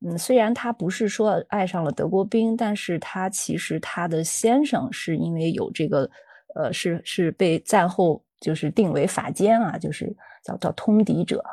[0.05, 6.09] 嗯，虽然她不是说爱上了德国兵，但是她其实她的先生是因为有这个，
[6.55, 10.13] 呃，是是被战后就是定为法奸啊，就是
[10.45, 11.43] 叫叫通敌者，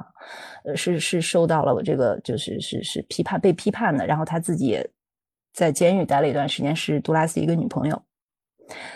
[0.64, 4.88] 呃，是是受到了我这个就是是是批判被批判的，然后他自己也
[5.52, 8.00] 在监狱待了一段时间，是杜拉斯一个女朋友。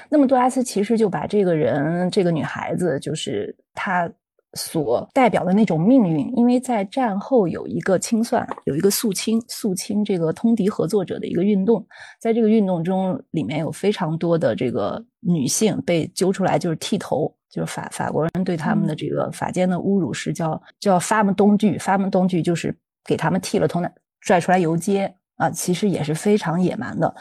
[0.08, 4.10] 那么杜拉斯其实就把这个人，这个女孩子，就是她
[4.54, 11.84] 所代表的那种命运，因为在战后有一个清算，有一个肃清、肃清这个通敌合作者的一个运动，
[12.20, 22.72] 在这个运动中，里面有非常多的这个女性被揪出来，就是剃头，就是法法国人对他们的这个法奸的侮辱是叫叫发们东剧，发们东剧就是
[23.04, 23.82] 给他们剃了头，
[24.20, 25.12] 拽出来游街。
[25.36, 27.12] 啊，其实也是非常野蛮的。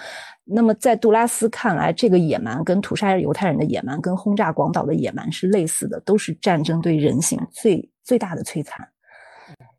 [0.46, 8.86] 那么，在杜拉斯看来，这个野蛮跟屠杀犹太人的野蛮，跟轰炸广岛的野蛮是类似的，都是战争对人性最最大的摧残。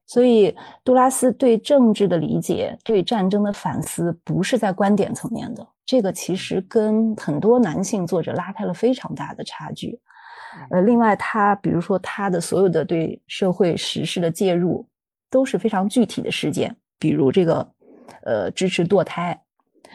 [0.06, 5.66] 所以，杜拉斯对政治的理解、对战争的反思，不是在观点层面的。
[5.84, 10.00] 这个其实跟很多男性作者拉开了非常大的差距。
[10.70, 14.86] 呃，另外，他比如说他的所有的对社会时事的介入，
[15.30, 17.68] 都是非常具体的事件，比如这个
[18.22, 19.38] 呃支持堕胎。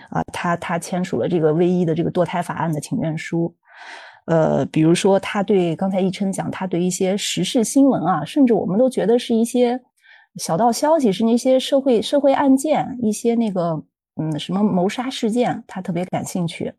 [0.10, 3.54] 啊，他他签署了这个唯一的这个堕胎法案的请愿书，
[4.26, 9.80] 呃，比如说他对刚才一琛讲，他对一些时事新闻啊，甚至我们都觉得是一些
[10.36, 13.84] 小道消息，是那些社会社会案件，一些那个
[14.16, 16.74] 嗯什么谋杀事件，他特别感兴趣。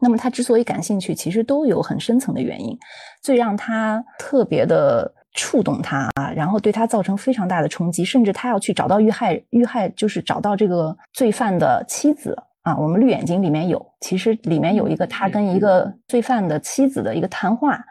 [0.00, 2.76] 那么他之所以感兴趣，其实都有很深层的原因，
[3.22, 5.14] 最让他特别的。
[5.34, 12.76] 触动他啊，然后对他造成非常大的冲击，甚至他要去找到遇害遇害，就是找到这个罪犯的妻子啊。
[12.76, 17.84] 我们绿眼睛里面有，其实里面有一个他跟一个罪犯的妻子的一个谈话。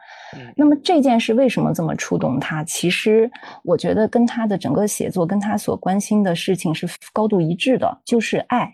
[0.55, 2.63] 那么这件事为什么这么触动他？
[2.63, 3.29] 其实
[3.63, 8.73] 我觉得跟他的整个写作，跟他所关心的事情是高度一致的，就是爱，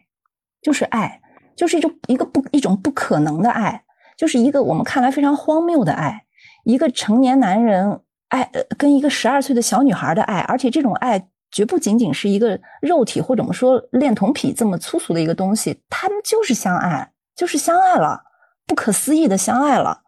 [0.61, 1.19] 就是爱，
[1.55, 3.83] 就是一种一个不一种不可能的爱，
[4.15, 6.23] 就是一个我们看来非常荒谬的爱，
[6.65, 7.99] 一个成年男人。
[8.29, 18.21] 爱跟一个十二岁的小女孩的爱，而且这种爱绝不仅仅是一个肉体或者我们说恋童癖这么粗俗的一个东西，他们就是相爱，就是相爱了，
[18.67, 20.01] 不可思议的相爱了，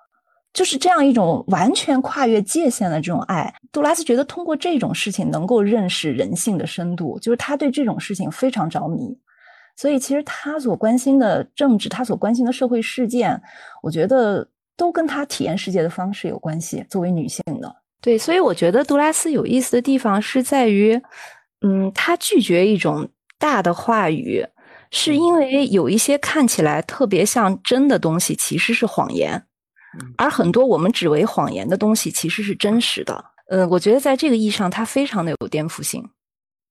[0.54, 3.54] 就是这样一种完全跨越界限的这种爱。
[3.72, 9.18] 杜拉斯觉得通过这种事情能够认识人性的深度，就是他对这种事情非常着迷，
[9.76, 13.42] 所以其实他所关心的政治，他所关心的社会事件，
[13.82, 14.48] 我觉得
[14.78, 16.86] 都跟他体验世界的方式有关系。
[16.88, 17.81] 作为女性的。
[18.02, 21.00] 对，所以我觉得杜拉斯有意思的地方是在于，
[21.62, 23.08] 嗯，他拒绝一种
[23.38, 24.44] 大的话语，
[24.90, 29.46] 是因为有一些看起来特别像真的东西，其实是谎言，
[30.18, 33.24] 而很多我们只为谎言的东西，其实是真实的。
[33.50, 36.10] 呃，我觉得在这个意义上，他非常的有颠覆性，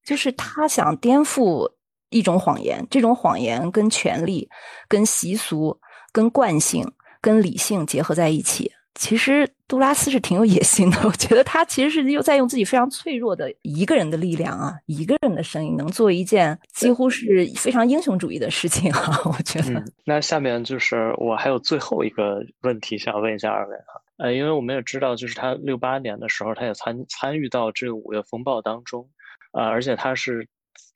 [0.05, 1.71] 就是他想颠覆
[2.09, 4.49] 一种谎言，这种谎言跟权力、
[4.89, 5.79] 跟习俗、
[6.11, 6.91] 跟惯性、
[7.21, 8.73] 跟理性结合在一起。
[9.01, 19.19] 其实杜拉斯是挺有野心的， 我觉得他其实是又在用自己非常脆弱的一个人的力量啊，一个人的声音，能做一件几乎是非常英雄主义的事情啊。
[19.25, 19.83] 我觉得。
[20.05, 29.09] 那下面就是我还有最后一个问题想问一下二位哈，呃，因为我们也知道，就是他六八年的时候，他也参参与到这个五月风暴当中，
[29.53, 30.47] 啊，而且他是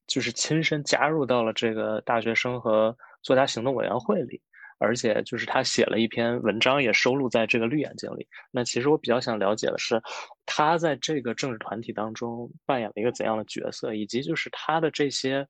[0.07, 4.43] 就是亲身加入到了这个大学生和作家行动委员会里。
[4.79, 8.27] 而且就是他写了一篇文章，也收录在这个《绿眼睛》里。
[8.51, 10.01] 那其实我比较想了解的是，
[10.47, 15.47] 他在这个政治团体当中扮演了一个怎样的角色，以及就是他的这些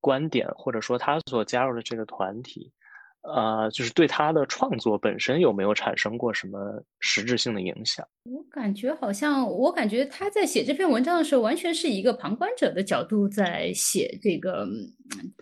[0.00, 2.72] 观点，或者说他所加入的这个团体，
[3.22, 6.58] 呃，就是对他的创作本身有没有产生过什么
[7.00, 8.06] 实质性的影响？
[8.24, 14.66] 我感觉好像，我感觉他在写这篇文章的时候，完全是一个旁观者的角度在写这个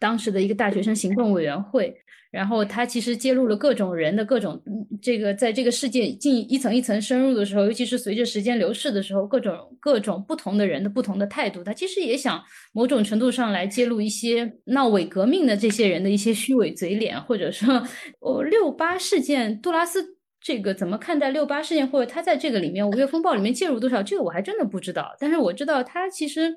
[0.01, 1.95] 当时的一个大学生行动委员会。
[2.31, 4.63] 然后他其实揭露了各种人的各种
[5.01, 12.43] 这个，在这个世界进一层一层深入的时候，尤其是随着时间流逝的时候，各种各种不同的人的不同的态度，他其实也想
[12.73, 17.83] 某种程度上来揭露一些闹伪革命的这些人的一些虚伪嘴脸，或者说，
[18.21, 26.55] 哦，六八事件，杜拉斯这个怎么看待六八事件，或者他在这个里面五月风暴里面介入多少，这个我还真的不知道，但是我知道他其实。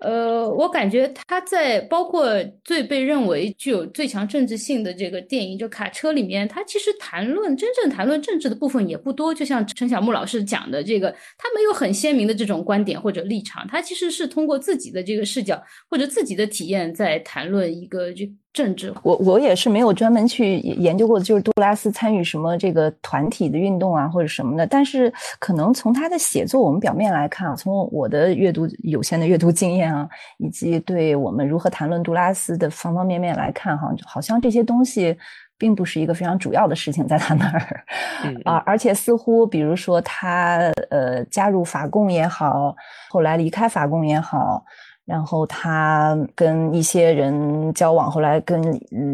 [0.00, 2.26] 呃，我感觉他在包括
[2.62, 9.32] 最被认为具有最强政治性的这个电影就《卡车》里面，他其实谈论真正谈论政治的部分也不多。
[9.32, 18.26] 就像陈小木老师讲的，这个他没有很鲜明的这种观点或者立场，他其实是通过自己的这个视角或者自己的体验在谈论一个就。
[18.56, 24.66] 政治，我我也是没有专门去研究过，就是杜拉斯参与什么这个团体的运动啊，或者什么的。
[24.66, 30.08] 但是可能从他的写作，我们表面来看，从我的阅读有限的阅读经验啊，
[30.38, 35.14] 以及对我们如何谈论杜拉斯的方方面面来看，哈，好像这些东西
[35.58, 37.84] 并不是一个非常主要的事情，在他那儿
[38.46, 42.74] 啊，而且似乎比如说他呃加入法共也好，
[43.10, 44.64] 后来离开法共也好。
[45.06, 48.60] 然后他跟一些人交往，后来跟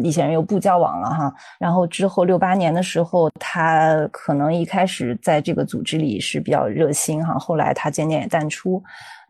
[0.03, 1.33] 一些人又不交往了哈。
[1.59, 8.83] 然后之后六八年的时候，他可能一开始在这个组织里是比较热心哈，后来他渐渐也淡出。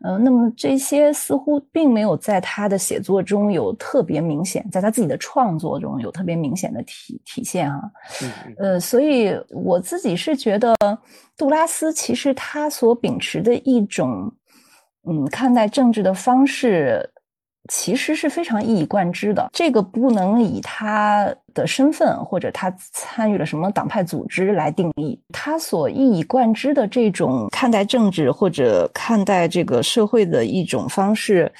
[0.06, 7.90] 嗯，那么这些似乎并没有在他的写作中有特别明显，在他自己的创作中有特别明显的体体现哈。
[8.58, 10.74] 呃，所以我自己是觉得
[11.36, 14.32] 杜拉斯其实他所秉持的一种。
[15.06, 17.08] 嗯，看待政治的方式
[17.68, 19.48] 其实是非常一以贯之的。
[19.52, 25.18] 这个不能以他的身份或者他参与了什么党派组织来定义。
[25.32, 31.50] 他所一以贯之的这种看待政治或者看待这个社会的一种方式，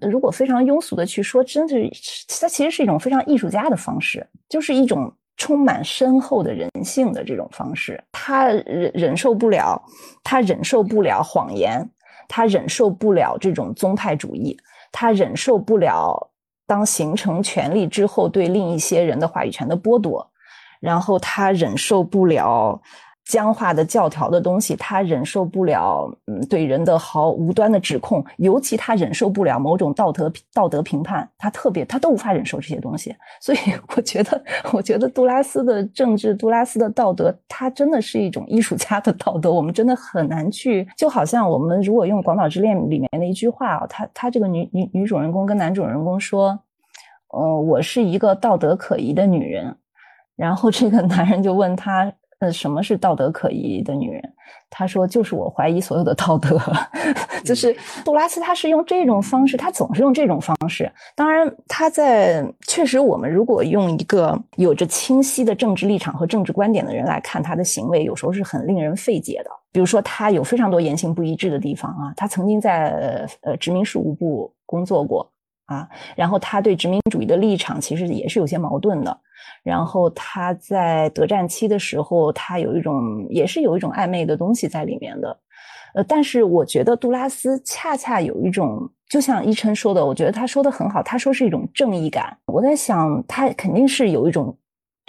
[0.00, 1.74] 如果非常庸俗的去说，真的，
[2.40, 8.02] 它其实是一种非常艺术家的方式，就是一种充满深厚的人性的这种方式。
[8.10, 9.80] 他忍忍受不了，
[10.24, 11.88] 他忍受不了谎言。
[12.28, 14.56] 他忍受不了这种宗派主义，
[14.92, 16.30] 他忍受不了
[16.66, 20.30] 当形成权力之后对另一些人的话语权的剥夺，
[20.80, 22.80] 然后他忍受不了。
[23.24, 33.16] 僵化的教条的东西，他忍受不了，嗯，对人的毫无端的指控，尤其他忍受不了某种道德道德评判，他特别他都无法忍受这些东西。
[33.40, 33.58] 所以
[33.96, 39.50] 我觉得，我觉得杜拉斯的政治，杜拉斯的道德，他真的是一种艺术家的道德。
[39.50, 46.58] 我们真的很难去，就好像我们如果用《广岛之恋》里面的一句话啊，他他这个女女女主人公跟男主人公说，
[47.34, 49.74] 嗯，我是一个道德可疑的女人，
[50.36, 52.12] 然后这个男人就问他。
[52.52, 54.22] 什么是道德可疑的女人？
[54.70, 56.60] 他说：“就是我怀疑所有的道德。
[57.44, 60.90] ”就是杜拉斯，他是用这种方式，他总是用这种方式。
[61.14, 69.50] 当然，他在确实，我们如果用一个有着清晰的政治立场和政治观点的人来看他的行为，有时候是很令人费解的。
[69.70, 72.12] 比如说，他有非常多言行不一致的地方啊。
[72.16, 75.30] 他曾经在呃殖民事务部工作过
[75.66, 79.20] 啊，然后他对殖民主义的立场其实也是有些矛盾的。
[79.62, 85.38] 然后他在德战期的时候，他有一种也是有一种暧昧的东西在里面的，
[85.94, 92.36] 呃，但是我觉得杜拉斯恰恰有一种，就像依琛说的，我觉得他说的很好，他说是一种正义感。
[92.46, 94.56] 我在想，他肯定是有一种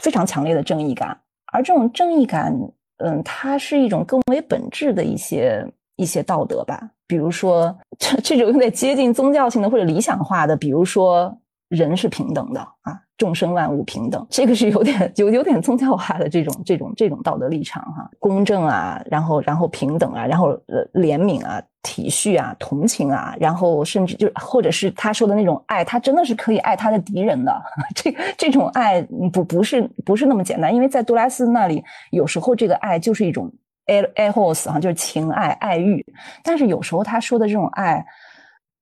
[0.02, 1.18] 非常强烈的正义感，
[1.52, 2.54] 而这种正义感，
[2.98, 5.66] 嗯，它是一种更为本质的一些
[5.96, 11.38] 一些道德吧，比如说这这种有点接近宗教性的或者理想化的，比如说。
[11.70, 27.62] 人是平等的啊，众生万物平等，这个是有点有有点宗教化的这种这种这种道德立场哈，公正啊，然后然后平等啊，然后呃怜悯啊、体恤啊、同情啊，然后甚至就或者是他说的那种爱，他真的是可以爱他的敌人的，
[27.96, 29.02] 这这种爱
[29.34, 33.52] 不不是不是那么简单，因为在杜拉斯那里，有时候这个爱就是一种
[33.86, 36.06] 爱爱 hos 哈，就是情爱爱欲，
[36.44, 38.06] 但是有时候他说的这种爱。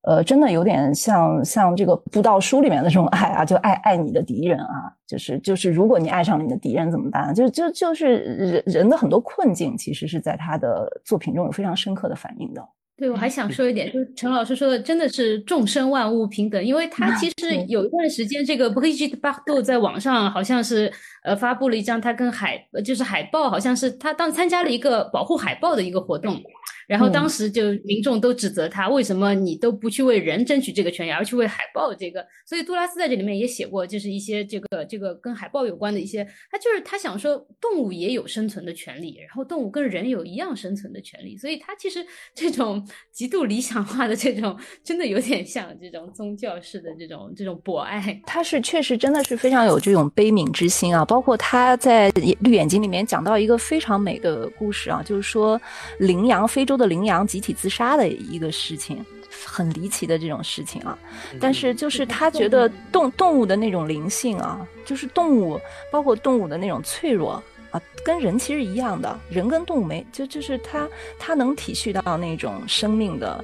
[0.05, 7.33] 呃，真的有点像像这个布道书里面的这种爱啊，就爱爱你的敌人啊，就是就是，如果你爱上了你的敌人怎么办？
[7.33, 12.61] 就就就是人人的很多困境，其实是在他的作品中有非常深刻的反映的。
[12.95, 20.91] 对，我还想说一点，就是陈老师说的真的是众生万物平等，因为他其实有一段时间，这个 Brigitte Bardot 在网上好像是
[21.23, 26.39] 呃发布了一张他跟海就是海豹，好像是他当参加了一个保护海豹的一个活动。
[26.87, 32.25] 然后当时就民众都指责他，为什么你都不去为人争取这个权益，而去为海豹这个？
[32.45, 41.37] 所以杜拉斯在这里面也写过，就是一些这个这个跟海豹有关的一些，他就是他想说动物也有生存的权利，然后动物跟人有一样生存的权利。
[41.37, 42.05] 所以他其实
[42.35, 48.21] 这种极度理想化的这种，真的有点像这种宗教式的这种这种博爱。
[48.25, 52.11] 他是确实真的是非常有这种悲悯之心啊，包括他在
[52.41, 55.59] 《绿眼睛》里面讲到一个非常美的故事啊，就是说
[55.99, 56.73] 羚羊非洲。
[56.73, 59.05] 的羚羊集体自杀的一个事情，
[59.45, 60.97] 很离奇的这种事情啊。
[61.39, 65.59] 但是就是他觉得动动物的那种灵性啊，就是动物
[65.91, 67.41] 包括动物的那种脆弱
[67.71, 70.87] 啊，跟人其实一样的，人跟动物没就就是他
[71.17, 73.43] 他能体恤到那种生命的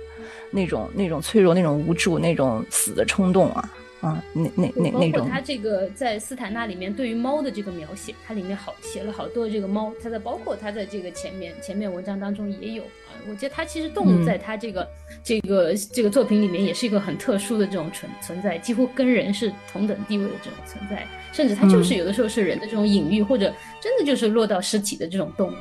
[0.51, 3.69] 那种那种脆弱、那种无助、那种死的冲动啊。
[4.01, 13.11] 啊，那那那那种，包括他这个在斯坦纳里面对于猫的这个描写，它里面好写了好多这个猫，它在包括它在这个前面前面文章当中也有啊。
[13.29, 14.87] 我觉得它其实动物在它这个
[15.21, 25.55] 这个这个作品里面也是一个很特殊的这种存存在，几乎跟人是同等地位的这种存在，甚至它就是有的时候是人的这种隐喻，或者真的就是落到尸体的这种动物。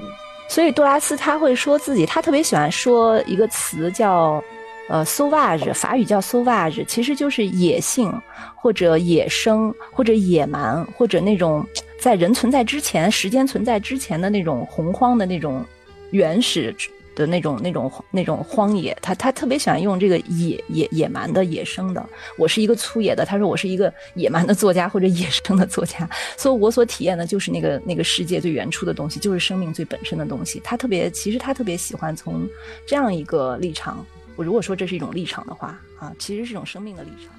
[0.48, 4.43] 所以杜拉斯他会说自己，他特别喜欢说一个词叫。
[4.89, 8.10] 呃，sauvage，法语叫 Savage，其实就是野性
[8.56, 11.66] 或者野生或者野蛮或者那种
[12.01, 15.62] 在人存在之前、时间存在之前的那种洪荒的那种
[16.10, 16.74] 原始
[17.15, 18.97] 的那种、那种、那种荒野。
[19.02, 22.09] 他他特别喜欢用这个野野野蛮的野生的。
[22.39, 26.09] 我是一个粗野的，他说我是一个野蛮的作家或者野生的作家。
[26.39, 30.59] 所以我所体验的就是那个那个世界最原初的东西，就是生命最本身的东西。
[30.65, 32.48] 他特别，其实他特别喜欢从
[32.86, 34.02] 这样一个立场。
[34.39, 37.35] 我如果说这是一种立场的话，啊，其实是一种生命的立场。